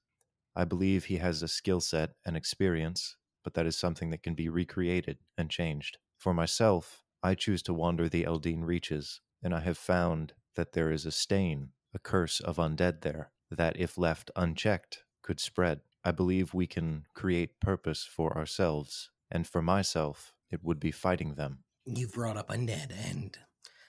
I 0.55 0.65
believe 0.65 1.05
he 1.05 1.17
has 1.17 1.43
a 1.43 1.47
skill 1.47 1.81
set 1.81 2.11
and 2.25 2.35
experience, 2.35 3.15
but 3.43 3.53
that 3.53 3.67
is 3.67 3.77
something 3.77 4.09
that 4.09 4.23
can 4.23 4.33
be 4.33 4.49
recreated 4.49 5.19
and 5.37 5.49
changed. 5.49 5.99
For 6.17 6.33
myself, 6.33 7.03
I 7.21 7.35
choose 7.35 7.61
to 7.63 7.73
wander 7.73 8.09
the 8.09 8.23
Eldeen 8.23 8.63
reaches, 8.63 9.21
and 9.43 9.53
I 9.53 9.59
have 9.59 9.77
found 9.77 10.33
that 10.55 10.73
there 10.73 10.91
is 10.91 11.05
a 11.05 11.11
stain, 11.11 11.69
a 11.93 11.99
curse 11.99 12.39
of 12.39 12.57
undead 12.57 13.01
there, 13.01 13.31
that 13.51 13.79
if 13.79 13.97
left 13.97 14.31
unchecked, 14.35 15.03
could 15.21 15.39
spread. 15.39 15.81
I 16.03 16.11
believe 16.11 16.53
we 16.53 16.67
can 16.67 17.05
create 17.13 17.59
purpose 17.59 18.03
for 18.03 18.37
ourselves, 18.37 19.09
and 19.29 19.45
for 19.45 19.61
myself, 19.61 20.33
it 20.49 20.63
would 20.63 20.79
be 20.79 20.91
fighting 20.91 21.35
them. 21.35 21.63
You've 21.85 22.13
brought 22.13 22.37
up 22.37 22.49
undead, 22.49 22.91
and 23.09 23.37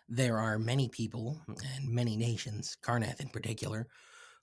there 0.09 0.39
are 0.39 0.59
many 0.59 0.89
people 0.89 1.41
and 1.49 1.89
many 1.89 2.17
nations, 2.17 2.77
Karrnath 2.83 3.21
in 3.21 3.29
particular, 3.29 3.87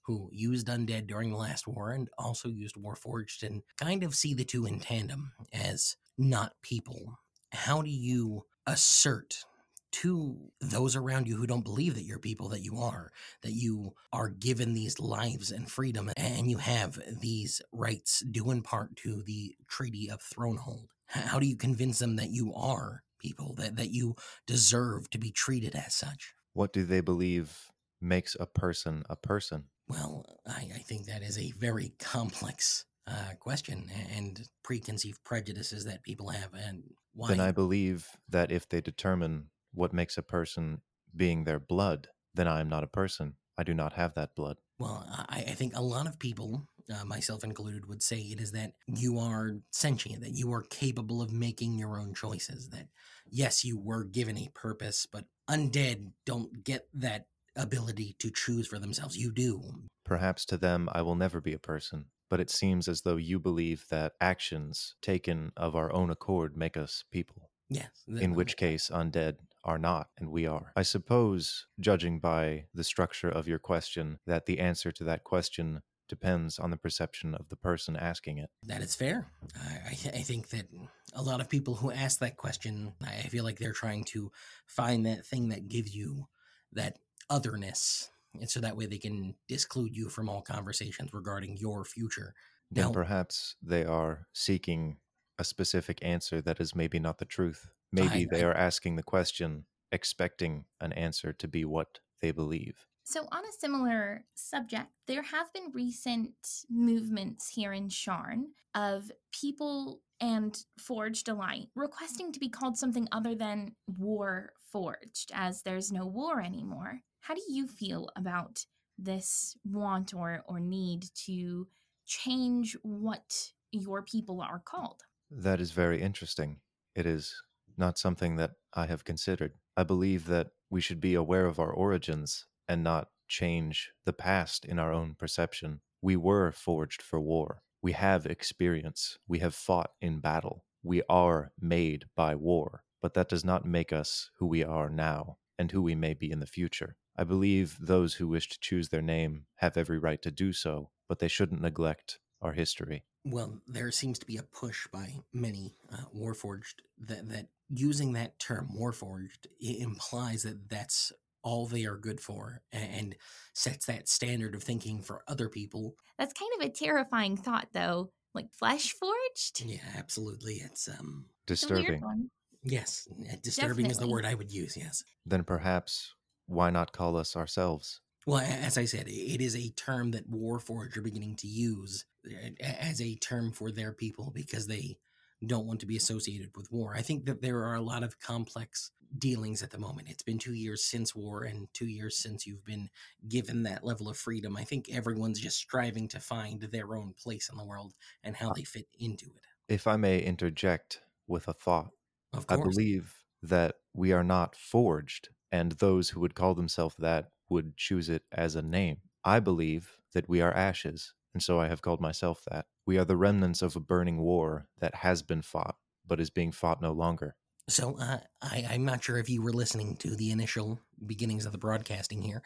who 0.03 0.29
used 0.31 0.67
undead 0.67 1.07
during 1.07 1.31
the 1.31 1.37
last 1.37 1.67
war 1.67 1.91
and 1.91 2.09
also 2.17 2.47
used 2.47 2.75
Warforged 2.75 3.43
and 3.43 3.61
kind 3.77 4.03
of 4.03 4.15
see 4.15 4.33
the 4.33 4.45
two 4.45 4.65
in 4.65 4.79
tandem 4.79 5.33
as 5.51 5.97
not 6.17 6.53
people. 6.61 7.19
How 7.51 7.81
do 7.81 7.89
you 7.89 8.45
assert 8.65 9.43
to 9.91 10.51
those 10.59 10.95
around 10.95 11.27
you 11.27 11.37
who 11.37 11.47
don't 11.47 11.63
believe 11.63 11.95
that 11.95 12.03
you're 12.03 12.19
people 12.19 12.49
that 12.49 12.63
you 12.63 12.77
are, 12.77 13.11
that 13.41 13.53
you 13.53 13.93
are 14.11 14.29
given 14.29 14.73
these 14.73 14.99
lives 14.99 15.51
and 15.51 15.69
freedom, 15.69 16.09
and 16.17 16.49
you 16.49 16.57
have 16.57 16.99
these 17.21 17.61
rights 17.71 18.19
due 18.19 18.51
in 18.51 18.61
part 18.61 18.95
to 18.97 19.23
the 19.23 19.55
Treaty 19.67 20.09
of 20.09 20.21
Thronehold. 20.21 20.87
How 21.07 21.39
do 21.39 21.47
you 21.47 21.55
convince 21.55 21.99
them 21.99 22.17
that 22.17 22.29
you 22.29 22.53
are 22.53 23.03
people, 23.19 23.55
that, 23.55 23.75
that 23.77 23.89
you 23.89 24.15
deserve 24.45 25.09
to 25.11 25.17
be 25.17 25.31
treated 25.31 25.75
as 25.75 25.95
such? 25.95 26.33
What 26.53 26.73
do 26.73 26.83
they 26.83 27.01
believe 27.01 27.71
makes 28.01 28.35
a 28.39 28.45
person 28.45 29.03
a 29.09 29.15
person? 29.15 29.65
Well, 29.87 30.25
I, 30.45 30.67
I 30.75 30.79
think 30.79 31.05
that 31.05 31.23
is 31.23 31.37
a 31.37 31.51
very 31.51 31.93
complex 31.97 32.85
uh, 33.07 33.33
question 33.39 33.89
and 34.13 34.47
preconceived 34.63 35.23
prejudices 35.23 35.85
that 35.85 36.03
people 36.03 36.29
have. 36.29 36.53
And 36.53 36.83
why? 37.13 37.29
Then 37.29 37.39
I 37.39 37.51
believe 37.51 38.07
that 38.29 38.51
if 38.51 38.67
they 38.67 38.81
determine 38.81 39.45
what 39.73 39.93
makes 39.93 40.17
a 40.17 40.23
person 40.23 40.81
being 41.15 41.43
their 41.43 41.59
blood, 41.59 42.09
then 42.33 42.47
I 42.47 42.59
am 42.61 42.69
not 42.69 42.83
a 42.83 42.87
person. 42.87 43.35
I 43.57 43.63
do 43.63 43.73
not 43.73 43.93
have 43.93 44.13
that 44.13 44.35
blood. 44.35 44.57
Well, 44.79 45.05
I, 45.29 45.39
I 45.39 45.53
think 45.53 45.75
a 45.75 45.81
lot 45.81 46.05
of 46.05 46.19
people, 46.19 46.67
uh, 46.93 47.03
myself 47.05 47.43
included, 47.43 47.87
would 47.87 48.03
say 48.03 48.19
it 48.19 48.39
is 48.39 48.51
that 48.51 48.73
you 48.87 49.17
are 49.17 49.53
sentient, 49.71 50.21
that 50.21 50.35
you 50.35 50.53
are 50.53 50.61
capable 50.61 51.21
of 51.21 51.31
making 51.31 51.79
your 51.79 51.97
own 51.99 52.13
choices. 52.13 52.69
That, 52.69 52.87
yes, 53.27 53.65
you 53.65 53.79
were 53.79 54.03
given 54.03 54.37
a 54.37 54.51
purpose, 54.53 55.07
but 55.11 55.25
undead 55.49 56.11
don't 56.25 56.63
get 56.63 56.87
that 56.93 57.25
ability 57.55 58.15
to 58.19 58.29
choose 58.29 58.67
for 58.67 58.77
themselves. 58.77 59.17
You 59.17 59.31
do. 59.31 59.63
Perhaps 60.05 60.45
to 60.45 60.57
them 60.57 60.87
I 60.91 61.01
will 61.01 61.15
never 61.15 61.41
be 61.41 61.53
a 61.53 61.59
person, 61.59 62.05
but 62.29 62.39
it 62.39 62.51
seems 62.51 62.87
as 62.87 63.01
though 63.01 63.17
you 63.17 63.39
believe 63.39 63.85
that 63.89 64.13
actions 64.21 64.93
taken 65.01 65.51
of 65.57 65.75
our 65.75 65.91
own 65.91 66.11
accord 66.11 66.55
make 66.55 66.77
us 66.77 67.03
people. 67.11 67.49
Yes. 67.69 67.89
In 68.07 68.33
which 68.33 68.55
case, 68.55 68.89
undead 68.93 69.37
are 69.67 69.77
not, 69.77 70.07
and 70.17 70.31
we 70.31 70.47
are. 70.47 70.71
I 70.75 70.81
suppose, 70.83 71.67
judging 71.79 72.19
by 72.19 72.65
the 72.73 72.83
structure 72.83 73.29
of 73.29 73.47
your 73.47 73.59
question, 73.59 74.19
that 74.25 74.45
the 74.45 74.59
answer 74.59 74.91
to 74.93 75.03
that 75.03 75.25
question 75.25 75.81
depends 76.07 76.57
on 76.57 76.71
the 76.71 76.77
perception 76.77 77.35
of 77.35 77.49
the 77.49 77.57
person 77.57 77.97
asking 77.97 78.37
it. 78.37 78.49
That 78.63 78.81
is 78.81 78.95
fair. 78.95 79.27
I, 79.55 79.91
I, 79.91 80.21
think 80.21 80.49
that 80.49 80.67
a 81.13 81.21
lot 81.21 81.41
of 81.41 81.49
people 81.49 81.75
who 81.75 81.91
ask 81.91 82.19
that 82.19 82.37
question, 82.37 82.93
I 83.05 83.23
feel 83.23 83.43
like 83.43 83.59
they're 83.59 83.73
trying 83.73 84.05
to 84.05 84.31
find 84.65 85.05
that 85.05 85.25
thing 85.25 85.49
that 85.49 85.67
gives 85.67 85.93
you 85.93 86.27
that 86.71 86.97
otherness. 87.29 88.09
And 88.39 88.49
so 88.49 88.61
that 88.61 88.77
way 88.77 88.85
they 88.85 88.97
can 88.97 89.35
disclude 89.47 89.95
you 89.95 90.09
from 90.09 90.29
all 90.29 90.41
conversations 90.41 91.13
regarding 91.13 91.57
your 91.57 91.83
future. 91.83 92.33
Then 92.71 92.85
Now- 92.85 92.91
perhaps 92.91 93.55
they 93.61 93.83
are 93.83 94.27
seeking 94.33 94.97
a 95.39 95.43
specific 95.43 95.99
answer 96.01 96.41
that 96.41 96.59
is 96.59 96.75
maybe 96.75 96.99
not 96.99 97.17
the 97.17 97.25
truth. 97.25 97.69
Maybe 97.91 98.25
they 98.25 98.43
are 98.43 98.53
asking 98.53 98.95
the 98.95 99.03
question 99.03 99.65
expecting 99.91 100.65
an 100.81 100.93
answer 100.93 101.33
to 101.33 101.47
be 101.47 101.63
what 101.63 101.99
they 102.21 102.31
believe. 102.31 102.85
So, 103.03 103.25
on 103.31 103.45
a 103.45 103.57
similar 103.57 104.25
subject, 104.35 104.89
there 105.07 105.21
have 105.21 105.53
been 105.53 105.71
recent 105.73 106.33
movements 106.69 107.47
here 107.47 107.71
in 107.71 107.87
Sharn 107.87 108.47
of 108.75 109.09
people 109.31 110.01
and 110.19 110.57
Forged 110.77 111.29
alike 111.29 111.69
requesting 111.75 112.33
to 112.33 112.39
be 112.39 112.49
called 112.49 112.77
something 112.77 113.07
other 113.11 113.33
than 113.33 113.75
War 113.87 114.51
Forged, 114.71 115.31
as 115.33 115.61
there's 115.61 115.91
no 115.91 116.05
war 116.05 116.41
anymore. 116.41 116.99
How 117.21 117.33
do 117.33 117.41
you 117.47 117.67
feel 117.67 118.09
about 118.17 118.65
this 118.97 119.55
want 119.63 120.13
or, 120.13 120.43
or 120.47 120.59
need 120.59 121.05
to 121.25 121.67
change 122.05 122.75
what 122.81 123.51
your 123.71 124.01
people 124.01 124.41
are 124.41 124.61
called? 124.65 125.03
That 125.31 125.59
is 125.59 125.71
very 125.71 126.01
interesting. 126.01 126.61
It 126.95 127.05
is 127.05 127.41
not 127.77 127.97
something 127.97 128.37
that 128.37 128.51
I 128.73 128.87
have 128.87 129.03
considered. 129.05 129.53
I 129.75 129.83
believe 129.83 130.25
that 130.27 130.51
we 130.69 130.81
should 130.81 130.99
be 130.99 131.13
aware 131.13 131.45
of 131.45 131.59
our 131.59 131.71
origins 131.71 132.45
and 132.67 132.83
not 132.83 133.09
change 133.27 133.91
the 134.05 134.13
past 134.13 134.65
in 134.65 134.79
our 134.79 134.91
own 134.91 135.15
perception. 135.15 135.81
We 136.01 136.15
were 136.15 136.51
forged 136.51 137.01
for 137.01 137.19
war. 137.19 137.61
We 137.81 137.91
have 137.91 138.25
experience. 138.25 139.17
We 139.27 139.39
have 139.39 139.53
fought 139.53 139.91
in 140.01 140.19
battle. 140.19 140.65
We 140.83 141.03
are 141.09 141.51
made 141.59 142.05
by 142.15 142.35
war. 142.35 142.83
But 143.01 143.13
that 143.13 143.29
does 143.29 143.45
not 143.45 143.65
make 143.65 143.93
us 143.93 144.31
who 144.39 144.47
we 144.47 144.63
are 144.63 144.89
now 144.89 145.37
and 145.59 145.71
who 145.71 145.81
we 145.81 145.95
may 145.95 146.13
be 146.13 146.31
in 146.31 146.39
the 146.39 146.47
future. 146.47 146.95
I 147.17 147.23
believe 147.23 147.77
those 147.79 148.15
who 148.15 148.27
wish 148.27 148.49
to 148.49 148.59
choose 148.59 148.89
their 148.89 149.01
name 149.01 149.45
have 149.55 149.77
every 149.77 149.99
right 149.99 150.21
to 150.21 150.31
do 150.31 150.53
so, 150.53 150.89
but 151.07 151.19
they 151.19 151.27
shouldn't 151.27 151.61
neglect 151.61 152.19
our 152.41 152.53
history. 152.53 153.03
Well, 153.25 153.61
there 153.67 153.91
seems 153.91 154.19
to 154.19 154.25
be 154.25 154.37
a 154.37 154.43
push 154.43 154.87
by 154.87 155.15
many 155.33 155.75
uh, 155.91 155.97
Warforged 156.15 156.75
that, 156.99 157.27
that 157.29 157.47
using 157.69 158.13
that 158.13 158.39
term 158.39 158.69
Warforged 158.77 159.47
i- 159.61 159.77
implies 159.79 160.43
that 160.43 160.69
that's 160.69 161.11
all 161.43 161.65
they 161.65 161.85
are 161.85 161.97
good 161.97 162.19
for 162.19 162.61
and 162.71 163.15
sets 163.53 163.85
that 163.85 164.07
standard 164.09 164.53
of 164.55 164.63
thinking 164.63 165.01
for 165.01 165.23
other 165.27 165.49
people. 165.49 165.95
That's 166.17 166.33
kind 166.33 166.51
of 166.59 166.65
a 166.65 166.69
terrifying 166.71 167.37
thought, 167.37 167.69
though. 167.73 168.11
Like 168.33 168.51
flesh 168.53 168.91
forged? 168.93 169.63
Yeah, 169.65 169.79
absolutely. 169.97 170.55
It's 170.55 170.87
um 170.87 171.25
It's 171.47 171.63
a 171.63 171.67
weird 171.73 171.79
Disturbing. 171.85 172.01
one. 172.01 172.29
yes, 172.63 173.07
uh, 173.31 173.35
disturbing 173.41 173.87
is 173.87 173.97
the 173.97 174.07
word 174.07 174.25
I 174.25 174.35
would 174.35 174.51
use. 174.51 174.77
Yes. 174.77 175.03
Then 175.25 175.43
perhaps 175.43 176.13
why 176.45 176.69
not 176.69 176.91
call 176.93 177.17
us 177.17 177.35
ourselves? 177.35 177.99
Well, 178.25 178.39
as 178.39 178.77
I 178.77 178.83
said, 178.85 179.07
it 179.07 179.41
is 179.41 179.55
a 179.55 179.69
term 179.69 180.11
that 180.11 180.29
Warforged 180.29 180.97
are 180.97 181.01
beginning 181.01 181.35
to 181.37 181.47
use 181.47 182.03
a- 182.03 182.16
as 182.59 183.01
a 183.01 183.15
term 183.15 183.51
for 183.51 183.71
their 183.71 183.91
people 183.91 184.31
because 184.33 184.67
they 184.67 184.97
don't 185.45 185.67
want 185.67 185.79
to 185.81 185.85
be 185.85 185.97
associated 185.97 186.49
with 186.55 186.71
war. 186.71 186.95
I 186.95 187.01
think 187.01 187.25
that 187.25 187.41
there 187.41 187.63
are 187.63 187.75
a 187.75 187.81
lot 187.81 188.03
of 188.03 188.19
complex 188.19 188.91
dealings 189.17 189.63
at 189.63 189.71
the 189.71 189.77
moment. 189.77 190.09
It's 190.09 190.23
been 190.23 190.39
two 190.39 190.53
years 190.53 190.83
since 190.83 191.15
war 191.15 191.43
and 191.43 191.67
two 191.73 191.87
years 191.87 192.17
since 192.17 192.45
you've 192.45 192.65
been 192.65 192.89
given 193.27 193.63
that 193.63 193.83
level 193.83 194.09
of 194.09 194.17
freedom. 194.17 194.57
I 194.57 194.63
think 194.63 194.89
everyone's 194.89 195.39
just 195.39 195.57
striving 195.57 196.07
to 196.09 196.19
find 196.19 196.61
their 196.61 196.95
own 196.95 197.13
place 197.13 197.49
in 197.49 197.57
the 197.57 197.63
world 197.63 197.93
and 198.23 198.35
how 198.35 198.51
they 198.53 198.63
fit 198.63 198.87
into 198.99 199.27
it. 199.27 199.41
If 199.69 199.87
I 199.87 199.95
may 199.95 200.19
interject 200.19 201.01
with 201.27 201.47
a 201.47 201.53
thought, 201.53 201.91
Of 202.33 202.45
I 202.49 202.55
believe 202.57 203.15
that 203.43 203.75
we 203.93 204.11
are 204.11 204.23
not 204.23 204.55
forged, 204.55 205.29
and 205.51 205.73
those 205.73 206.09
who 206.09 206.19
would 206.19 206.35
call 206.35 206.55
themselves 206.55 206.95
that 206.99 207.31
would 207.49 207.77
choose 207.77 208.09
it 208.09 208.23
as 208.31 208.55
a 208.55 208.61
name. 208.61 208.97
I 209.23 209.39
believe 209.39 209.97
that 210.13 210.27
we 210.27 210.41
are 210.41 210.53
ashes, 210.53 211.13
and 211.37 211.43
so 211.43 211.59
I 211.59 211.67
have 211.67 211.83
called 211.83 212.01
myself 212.01 212.41
that. 212.49 212.65
We 212.87 212.97
are 212.97 213.05
the 213.05 213.15
remnants 213.15 213.61
of 213.61 213.75
a 213.75 213.79
burning 213.79 214.17
war 214.17 214.69
that 214.79 214.95
has 214.95 215.21
been 215.21 215.43
fought, 215.43 215.75
but 216.03 216.19
is 216.19 216.31
being 216.31 216.51
fought 216.51 216.81
no 216.81 216.91
longer. 216.93 217.35
So 217.69 217.95
uh, 217.99 218.21
I, 218.41 218.65
I'm 218.71 218.85
not 218.85 219.03
sure 219.03 219.19
if 219.19 219.29
you 219.29 219.43
were 219.43 219.53
listening 219.53 219.97
to 219.97 220.15
the 220.15 220.31
initial 220.31 220.79
beginnings 221.05 221.45
of 221.45 221.51
the 221.51 221.59
broadcasting 221.59 222.23
here, 222.23 222.41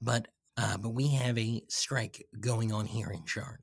but 0.00 0.28
uh, 0.56 0.76
but 0.76 0.90
we 0.90 1.08
have 1.14 1.36
a 1.36 1.64
strike 1.68 2.26
going 2.38 2.72
on 2.72 2.86
here 2.86 3.10
in 3.10 3.24
Sharn. 3.24 3.56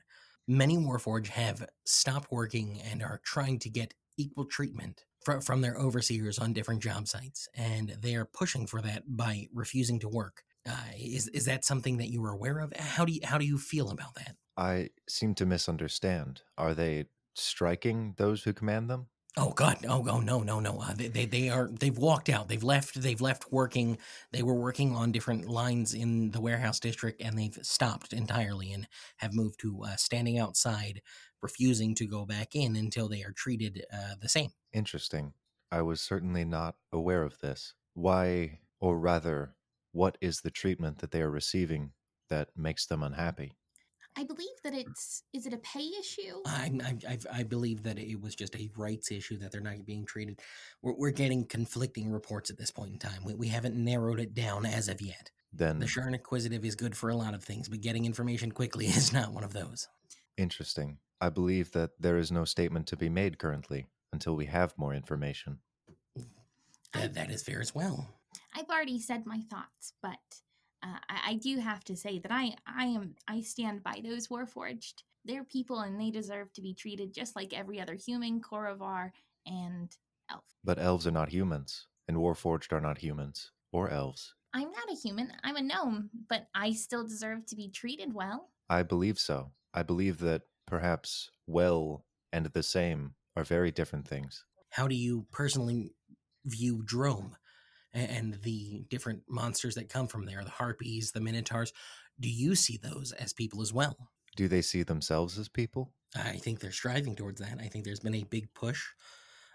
Many 0.46 0.76
Warforge 0.76 1.28
have 1.28 1.70
stopped 1.86 2.30
working 2.30 2.82
and 2.82 3.02
are 3.02 3.22
trying 3.24 3.60
to 3.60 3.70
get 3.70 3.94
equal 4.18 4.44
treatment 4.44 5.06
fr- 5.24 5.40
from 5.40 5.62
their 5.62 5.78
overseers 5.78 6.38
on 6.38 6.52
different 6.52 6.84
job 6.84 7.08
sites, 7.08 7.48
and 7.56 7.96
they 8.02 8.16
are 8.16 8.26
pushing 8.26 8.68
for 8.68 8.82
that 8.82 9.04
by 9.08 9.48
refusing 9.54 10.02
to 10.02 10.10
work. 10.10 10.44
Uh, 10.68 10.76
is 10.98 11.30
is 11.30 11.46
that 11.46 11.64
something 11.64 11.96
that 11.96 12.10
you 12.10 12.22
were 12.22 12.34
aware 12.34 12.60
of? 12.60 12.74
How 12.76 13.06
do 13.06 13.14
you 13.14 13.22
how 13.24 13.38
do 13.38 13.46
you 13.46 13.58
feel 13.58 13.90
about 13.90 14.16
that? 14.16 14.36
I 14.58 14.90
seem 15.08 15.36
to 15.36 15.46
misunderstand. 15.46 16.42
Are 16.58 16.74
they 16.74 17.06
striking 17.34 18.14
those 18.18 18.44
who 18.44 18.54
command 18.54 18.90
them? 18.90 19.08
Oh 19.38 19.52
God! 19.52 19.86
Oh, 19.86 20.06
oh 20.10 20.22
no, 20.22 20.40
no, 20.44 20.62
no! 20.62 20.80
Uh, 20.80 20.94
they, 20.94 21.10
they, 21.10 21.26
they 21.26 21.50
are. 21.50 21.70
They've 21.70 21.98
walked 21.98 22.30
out. 22.30 22.48
They've 22.48 22.64
left. 22.64 23.02
They've 23.02 23.20
left 23.20 23.52
working. 23.52 23.98
They 24.32 24.44
were 24.44 24.54
working 24.54 24.96
on 24.96 25.12
different 25.12 25.50
lines 25.50 25.94
in 25.94 26.32
the 26.32 26.40
warehouse 26.40 26.80
district, 26.80 27.22
and 27.22 27.38
they've 27.38 27.58
stopped 27.62 28.14
entirely 28.14 28.72
and 28.72 28.88
have 29.18 29.34
moved 29.34 29.60
to 29.60 29.84
uh, 29.84 29.98
standing 29.98 30.40
outside, 30.40 31.02
refusing 31.42 31.96
to 31.96 32.08
go 32.08 32.26
back 32.26 32.56
in 32.56 32.78
until 32.78 33.10
they 33.10 33.24
are 33.24 33.34
treated 33.34 33.84
uh, 33.92 34.16
the 34.22 34.30
same. 34.30 34.52
Interesting. 34.72 35.34
I 35.70 35.82
was 35.82 36.02
certainly 36.02 36.46
not 36.46 36.78
aware 36.94 37.24
of 37.24 37.40
this. 37.40 37.74
Why, 37.94 38.60
or 38.80 38.98
rather, 38.98 39.56
what 39.92 40.18
is 40.22 40.42
the 40.42 40.52
treatment 40.52 41.00
that 41.00 41.12
they 41.12 41.22
are 41.22 41.30
receiving 41.30 41.92
that 42.30 42.52
makes 42.56 42.86
them 42.86 43.04
unhappy? 43.04 43.58
I 44.18 44.24
believe 44.24 44.48
that 44.64 44.74
hmm. 44.74 44.80
it's 44.80 45.24
is 45.34 45.46
it 45.46 45.54
a 45.54 45.58
pay 45.58 45.90
issue? 46.00 46.42
I, 46.46 46.72
I, 46.84 46.98
I, 47.10 47.18
I 47.40 47.44
believe 47.44 47.84
that 47.84 48.00
it 48.00 48.22
was 48.22 48.36
just 48.36 48.56
a 48.56 48.70
rights 48.78 49.12
issue 49.12 49.38
that 49.40 49.52
they're 49.52 49.62
not 49.62 49.86
being 49.86 50.06
treated. 50.06 50.40
We're, 50.82 50.94
we're 50.94 51.12
getting 51.12 51.46
conflicting 51.46 52.12
reports 52.12 52.50
at 52.50 52.58
this 52.58 52.72
point 52.72 52.94
in 52.94 53.00
time. 53.00 53.24
We, 53.26 53.34
we 53.34 53.48
haven't 53.48 53.76
narrowed 53.76 54.20
it 54.20 54.34
down 54.34 54.66
as 54.66 54.88
of 54.88 55.02
yet. 55.02 55.32
Then, 55.54 55.80
The 55.80 55.86
Sharn 55.86 56.14
Inquisitive 56.14 56.66
is 56.66 56.76
good 56.76 56.98
for 56.98 57.10
a 57.10 57.16
lot 57.16 57.34
of 57.34 57.44
things, 57.44 57.70
but 57.70 57.80
getting 57.80 58.06
information 58.06 58.52
quickly 58.52 58.86
is 58.88 59.14
not 59.14 59.32
one 59.32 59.44
of 59.44 59.54
those. 59.54 59.88
interesting. 60.38 60.98
I 61.22 61.30
believe 61.30 61.72
that 61.72 61.92
there 61.98 62.18
is 62.18 62.32
no 62.32 62.44
statement 62.44 62.88
to 62.88 62.98
be 62.98 63.08
made 63.08 63.38
currently 63.38 63.88
until 64.12 64.36
we 64.36 64.46
have 64.48 64.78
more 64.78 64.94
information. 64.94 65.60
That, 66.94 67.14
that 67.14 67.32
is 67.32 67.42
fair 67.42 67.62
as 67.62 67.74
well. 67.74 68.08
I've 68.54 68.70
already 68.70 69.00
said 69.00 69.26
my 69.26 69.42
thoughts, 69.50 69.94
but 70.02 70.20
uh, 70.86 70.98
I, 71.10 71.32
I 71.32 71.34
do 71.36 71.58
have 71.58 71.84
to 71.86 71.96
say 71.96 72.20
that 72.20 72.32
I 72.32 72.56
I 72.68 72.86
am 72.86 73.16
I 73.28 73.42
stand 73.42 73.84
by 73.84 74.02
those 74.04 74.28
Warforged. 74.28 75.04
They're 75.24 75.44
people 75.44 75.80
and 75.80 76.00
they 76.00 76.12
deserve 76.12 76.54
to 76.54 76.62
be 76.62 76.74
treated 76.74 77.14
just 77.14 77.36
like 77.36 77.54
every 77.54 77.82
other 77.82 77.96
human, 77.96 78.42
Khoravar, 78.42 79.12
and 79.48 79.92
elf. 80.32 80.44
But 80.64 80.80
elves 80.80 81.08
are 81.08 81.12
not 81.12 81.30
humans, 81.30 81.88
and 82.08 82.18
Warforged 82.18 82.72
are 82.72 82.82
not 82.82 83.00
humans 83.00 83.52
or 83.72 83.90
elves. 83.90 84.36
I'm 84.54 84.72
not 84.72 84.92
a 84.92 84.96
human. 84.96 85.34
I'm 85.44 85.58
a 85.58 85.62
gnome, 85.62 86.10
but 86.30 86.48
I 86.54 86.72
still 86.74 87.06
deserve 87.06 87.46
to 87.48 87.56
be 87.56 87.70
treated 87.70 88.14
well. 88.14 88.52
I 88.70 88.84
believe 88.84 89.20
so. 89.20 89.52
I 89.74 89.84
believe 89.84 90.20
that 90.20 90.44
perhaps 90.66 91.30
well 91.48 92.06
and 92.32 92.46
the 92.46 92.64
same 92.64 93.16
are 93.36 93.44
very 93.44 93.72
different 93.72 94.08
things. 94.08 94.46
How 94.70 94.88
do 94.88 94.96
you 94.96 95.26
personally 95.32 95.94
view 96.46 96.84
Droaam 96.86 97.32
and 97.96 98.36
the 98.44 98.84
different 98.90 99.24
monsters 99.28 99.76
that 99.76 99.90
come 99.90 100.08
from 100.08 100.26
there, 100.26 100.44
the 100.44 100.50
harpies, 100.50 101.12
the 101.12 101.22
minotaurs. 101.22 101.74
Do 102.20 102.30
you 102.30 102.56
see 102.56 102.78
those 102.78 103.12
as 103.14 103.34
people 103.34 103.62
as 103.62 103.74
well? 103.74 104.10
Do 104.36 104.48
they 104.48 104.62
see 104.62 104.84
themselves 104.84 105.40
as 105.40 105.50
people? 105.50 105.92
I 106.16 106.38
think 106.38 106.60
they're 106.60 106.72
striving 106.72 107.16
towards 107.16 107.42
that. 107.42 107.58
I 107.60 107.68
think 107.68 107.86
there's 107.86 108.00
been 108.00 108.16
a 108.16 108.24
big 108.24 108.54
push. 108.54 108.84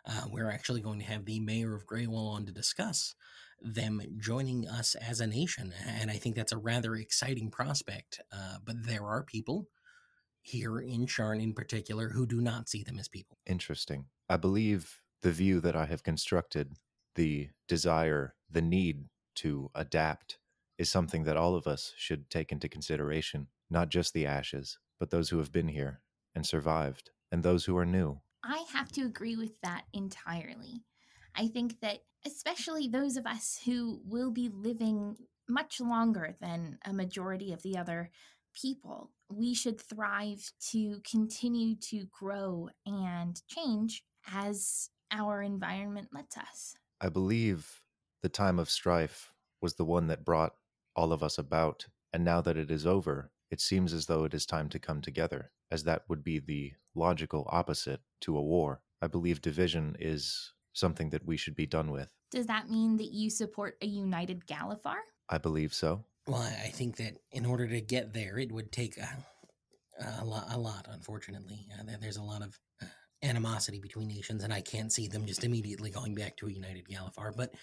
Uh, 0.07 0.23
we're 0.31 0.51
actually 0.51 0.81
going 0.81 0.99
to 0.99 1.05
have 1.05 1.27
the 1.27 1.41
mayor 1.41 1.75
of 1.75 1.87
Greywall 1.87 2.35
on 2.35 2.47
to 2.47 2.53
discuss 2.53 3.15
them 3.63 4.01
joining 4.19 4.67
us 4.67 4.95
as 4.95 5.21
a 5.21 5.27
nation, 5.27 5.75
and 5.87 6.11
I 6.11 6.15
think 6.15 6.35
that's 6.35 6.53
a 6.53 6.59
rather 6.59 6.95
exciting 6.95 7.51
prospect. 7.51 8.21
Uh, 8.33 8.57
but 8.65 8.87
there 8.87 9.05
are 9.05 9.23
people 9.23 9.69
here 10.43 10.81
in 10.81 11.07
Sharn, 11.07 11.43
in 11.43 11.53
particular, 11.53 12.09
who 12.09 12.27
do 12.27 12.41
not 12.41 12.71
see 12.71 12.83
them 12.83 12.99
as 12.99 13.09
people. 13.09 13.37
Interesting. 13.47 14.07
I 14.29 14.39
believe 14.39 15.01
the 15.23 15.33
view 15.33 15.61
that 15.61 15.77
I 15.77 15.85
have 15.87 16.03
constructed, 16.03 16.73
the 17.15 17.49
desire, 17.69 18.35
the 18.51 18.63
need 18.63 19.05
to 19.37 19.71
adapt, 19.75 20.39
is 20.79 20.91
something 20.91 21.25
that 21.25 21.37
all 21.37 21.55
of 21.55 21.67
us 21.67 21.93
should 21.97 22.31
take 22.31 22.53
into 22.53 22.69
consideration. 22.69 23.49
Not 23.69 23.89
just 23.89 24.15
the 24.15 24.27
ashes, 24.27 24.79
but 24.99 25.11
those 25.11 25.29
who 25.29 25.39
have 25.39 25.53
been 25.53 25.69
here 25.69 26.01
and 26.35 26.47
survived, 26.47 27.11
and 27.31 27.43
those 27.43 27.65
who 27.65 27.77
are 27.77 27.87
new. 27.87 28.21
I 28.45 28.65
have 28.73 28.91
to 28.93 29.03
agree 29.03 29.37
with 29.37 29.61
that 29.63 29.85
entirely. 29.93 30.83
I 31.37 31.49
think 31.49 31.81
that, 31.81 32.01
especially 32.27 32.89
those 32.89 33.17
of 33.17 33.27
us 33.27 33.61
who 33.65 34.01
will 34.05 34.31
be 34.31 34.49
living 34.53 35.17
much 35.49 35.81
longer 35.81 36.37
than 36.41 36.79
a 36.85 36.93
majority 36.93 37.53
of 37.53 37.63
the 37.63 37.77
other 37.77 38.11
people, 38.55 39.11
we 39.29 39.55
should 39.55 39.81
thrive 39.81 40.53
to 40.71 41.01
continue 41.09 41.77
to 41.77 42.07
grow 42.19 42.69
and 42.87 43.41
change 43.49 44.03
as 44.33 44.91
our 45.13 45.43
environment 45.43 46.09
lets 46.13 46.37
us. 46.37 46.75
I 47.01 47.09
believe 47.09 47.81
the 48.23 48.29
time 48.29 48.59
of 48.59 48.69
strife 48.69 49.33
was 49.63 49.75
the 49.75 49.85
one 49.85 50.09
that 50.09 50.25
brought 50.25 50.55
all 50.95 51.13
of 51.13 51.23
us 51.23 51.39
about, 51.39 51.87
and 52.13 52.25
now 52.25 52.41
that 52.43 52.59
it 52.59 52.71
is 52.71 52.87
over, 52.87 53.31
it 53.51 53.61
seems 53.61 53.93
as 53.95 54.07
though 54.07 54.25
it 54.25 54.35
is 54.35 54.45
time 54.45 54.69
to 54.69 54.79
come 54.79 55.01
together, 55.01 55.51
as 55.71 55.85
that 55.85 56.03
would 56.09 56.23
be 56.23 56.39
the 56.39 56.75
logical 56.95 57.49
opposite 57.51 58.01
to 58.21 58.37
a 58.37 58.43
war. 58.43 58.83
I 59.01 59.07
believe 59.07 59.41
division 59.41 59.97
is 59.99 60.53
something 60.75 61.09
that 61.11 61.25
we 61.25 61.39
should 61.39 61.57
be 61.57 61.67
done 61.67 61.91
with. 61.91 62.11
Does 62.31 62.47
that 62.47 62.69
mean 62.69 62.99
that 62.99 63.13
you 63.13 63.31
support 63.31 63.77
a 63.81 63.87
united 63.87 64.47
Galifar? 64.47 64.99
I 65.29 65.39
believe 65.39 65.73
so. 65.73 66.05
Well, 66.27 66.43
I 66.43 66.69
think 66.69 66.97
that 66.97 67.17
in 67.33 67.47
order 67.47 67.67
to 67.67 67.81
get 67.81 68.13
there, 68.13 68.39
it 68.39 68.53
would 68.53 68.73
take 68.73 68.99
a, 68.99 69.09
a 70.21 70.25
lot. 70.25 70.47
A 70.51 70.59
lot, 70.59 70.87
unfortunately, 70.91 71.67
uh, 71.79 71.97
there's 72.01 72.19
a 72.19 72.23
lot 72.23 72.43
of 72.43 72.59
uh, 72.83 72.87
animosity 73.23 73.79
between 73.79 74.09
nations, 74.09 74.45
and 74.45 74.53
I 74.53 74.61
can't 74.61 74.93
see 74.93 75.09
them 75.09 75.27
just 75.27 75.45
immediately 75.45 75.91
going 75.91 76.15
back 76.15 76.37
to 76.39 76.47
a 76.47 76.53
united 76.53 76.87
Galifar. 76.89 77.37
But 77.37 77.55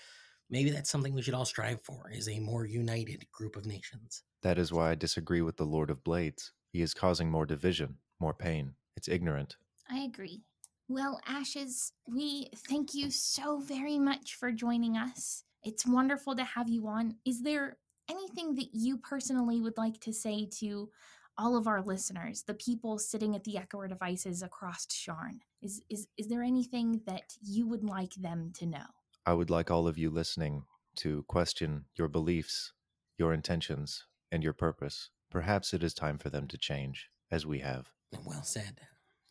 maybe 0.50 0.70
that's 0.70 0.90
something 0.90 1.14
we 1.14 1.22
should 1.22 1.34
all 1.34 1.46
strive 1.46 1.82
for: 1.82 2.10
is 2.12 2.30
a 2.30 2.40
more 2.40 2.66
united 2.66 3.26
group 3.32 3.56
of 3.56 3.66
nations. 3.66 4.24
That 4.44 4.58
is 4.58 4.72
why 4.72 4.92
I 4.92 4.96
disagree 4.96 5.42
with 5.42 5.58
the 5.58 5.66
Lord 5.66 5.90
of 5.90 6.04
Blades. 6.04 6.52
He 6.72 6.82
is 6.82 6.94
causing 6.94 7.30
more 7.30 7.46
division, 7.46 7.96
more 8.20 8.34
pain. 8.34 8.74
It's 8.96 9.08
ignorant. 9.08 9.58
I 9.90 10.00
agree. 10.00 10.42
Well, 10.90 11.20
Ashes, 11.28 11.92
we 12.08 12.50
thank 12.70 12.94
you 12.94 13.12
so 13.12 13.60
very 13.60 14.00
much 14.00 14.36
for 14.36 14.52
joining 14.52 14.96
us. 14.96 15.44
It's 15.64 15.86
wonderful 15.86 16.36
to 16.36 16.44
have 16.44 16.70
you 16.70 16.88
on. 16.88 17.16
Is 17.26 17.42
there 17.42 17.78
anything 18.10 18.56
that 18.56 18.70
you 18.74 18.98
personally 18.98 19.60
would 19.60 19.78
like 19.78 20.00
to 20.02 20.14
say 20.14 20.48
to 20.60 20.90
all 21.38 21.56
of 21.56 21.68
our 21.68 21.82
listeners, 21.82 22.44
the 22.44 22.54
people 22.54 22.98
sitting 22.98 23.36
at 23.36 23.44
the 23.44 23.58
Echoer 23.58 23.88
devices 23.88 24.42
across 24.42 24.86
Sharn? 24.88 25.40
Is, 25.62 25.82
is, 25.90 26.08
is 26.18 26.28
there 26.28 26.44
anything 26.44 27.02
that 27.06 27.34
you 27.42 27.68
would 27.68 27.84
like 27.84 28.14
them 28.16 28.52
to 28.56 28.66
know? 28.66 28.86
I 29.26 29.34
would 29.34 29.50
like 29.50 29.70
all 29.70 29.88
of 29.88 29.98
you 29.98 30.10
listening 30.10 30.64
to 30.98 31.24
question 31.28 31.86
your 31.96 32.08
beliefs, 32.08 32.74
your 33.18 33.34
intentions, 33.34 34.06
and 34.32 34.44
your 34.44 34.54
purpose. 34.54 35.10
Perhaps 35.30 35.74
it 35.74 35.84
is 35.84 35.94
time 35.94 36.18
for 36.18 36.30
them 36.30 36.48
to 36.48 36.58
change, 36.58 37.10
as 37.30 37.46
we 37.46 37.60
have. 37.60 37.88
Well 38.26 38.44
said. 38.44 38.82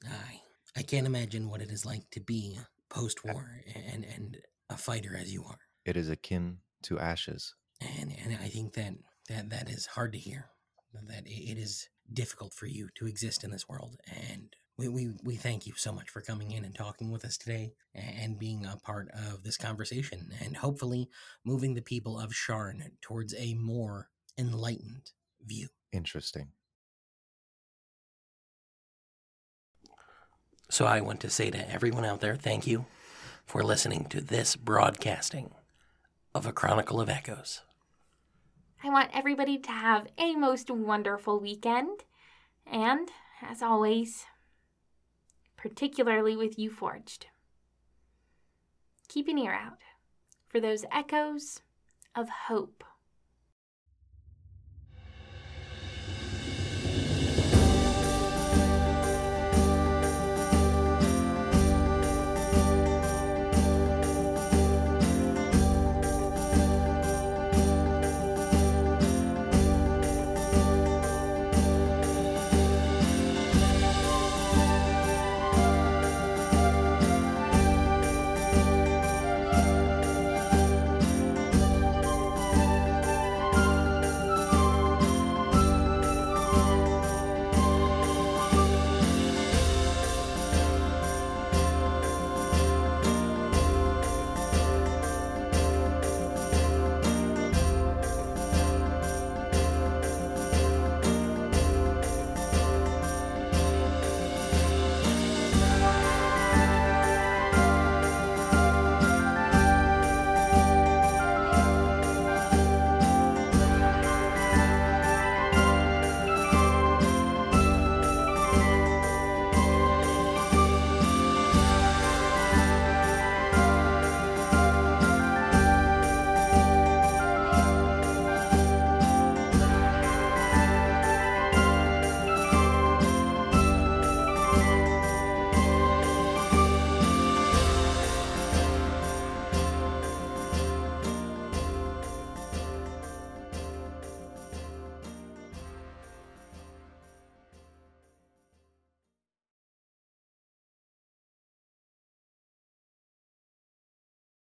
Aye. 0.05 0.40
I 0.77 0.83
can't 0.83 1.07
imagine 1.07 1.49
what 1.49 1.62
it 1.62 1.71
is 1.71 1.87
like 1.87 2.11
to 2.11 2.21
be 2.21 2.59
post 2.90 3.25
war 3.25 3.62
and, 3.75 4.05
and 4.05 4.38
a 4.69 4.77
fighter 4.77 5.16
as 5.19 5.33
you 5.33 5.45
are. 5.45 5.59
It 5.85 5.97
is 5.97 6.11
akin 6.11 6.59
to 6.83 6.99
ashes. 6.99 7.55
And, 7.81 8.14
and 8.23 8.37
I 8.42 8.49
think 8.49 8.75
that, 8.75 8.95
that 9.29 9.51
that 9.51 9.71
is 9.71 9.87
hard 9.87 10.12
to 10.12 10.19
hear, 10.19 10.51
that 11.09 11.27
it 11.27 11.59
is 11.59 11.88
difficult 12.12 12.55
for 12.55 12.66
you 12.66 12.88
to 12.97 13.07
exist 13.07 13.45
in 13.45 13.51
this 13.51 13.69
world. 13.69 14.01
And 14.07 14.55
we, 14.79 14.88
we, 14.88 15.11
we 15.25 15.37
thank 15.37 15.66
you 15.66 15.73
so 15.77 15.92
much 15.92 16.11
for 16.11 16.21
coming 16.21 16.53
in 16.53 16.64
and 16.64 16.75
talking 16.75 17.11
with 17.11 17.25
us 17.25 17.38
today 17.38 17.73
and 17.95 18.38
being 18.38 18.66
a 18.66 18.77
part 18.77 19.09
of 19.11 19.42
this 19.42 19.57
conversation 19.57 20.33
and 20.45 20.57
hopefully 20.59 21.09
moving 21.45 21.75
the 21.75 21.83
people 21.83 22.19
of 22.19 22.33
Sharn 22.33 22.83
towards 23.01 23.35
a 23.35 23.55
more 23.55 24.09
enlightened 24.38 25.12
view. 25.45 25.69
Interesting. 25.92 26.49
So 30.69 30.85
I 30.85 31.01
want 31.01 31.21
to 31.21 31.31
say 31.31 31.51
to 31.51 31.71
everyone 31.73 32.05
out 32.05 32.21
there, 32.21 32.37
thank 32.37 32.66
you 32.66 32.87
for 33.47 33.62
listening 33.62 34.07
to 34.07 34.21
this 34.21 34.57
broadcasting 34.57 35.53
of 36.35 36.45
A 36.45 36.53
Chronicle 36.53 37.01
of 37.01 37.09
Echoes. 37.09 37.62
I 38.83 38.91
want 38.91 39.11
everybody 39.12 39.59
to 39.59 39.71
have 39.71 40.07
a 40.19 40.35
most 40.37 40.71
wonderful 40.71 41.41
weekend. 41.41 42.05
And, 42.67 43.11
as 43.43 43.62
always, 43.62 44.27
particularly 45.57 46.37
with 46.37 46.59
you 46.59 46.71
forged, 46.71 47.27
keep 49.09 49.29
an 49.29 49.39
ear 49.39 49.53
out 49.53 49.79
for 50.49 50.61
those 50.61 50.85
echoes 50.93 51.61
of 52.15 52.29
hope. 52.49 52.85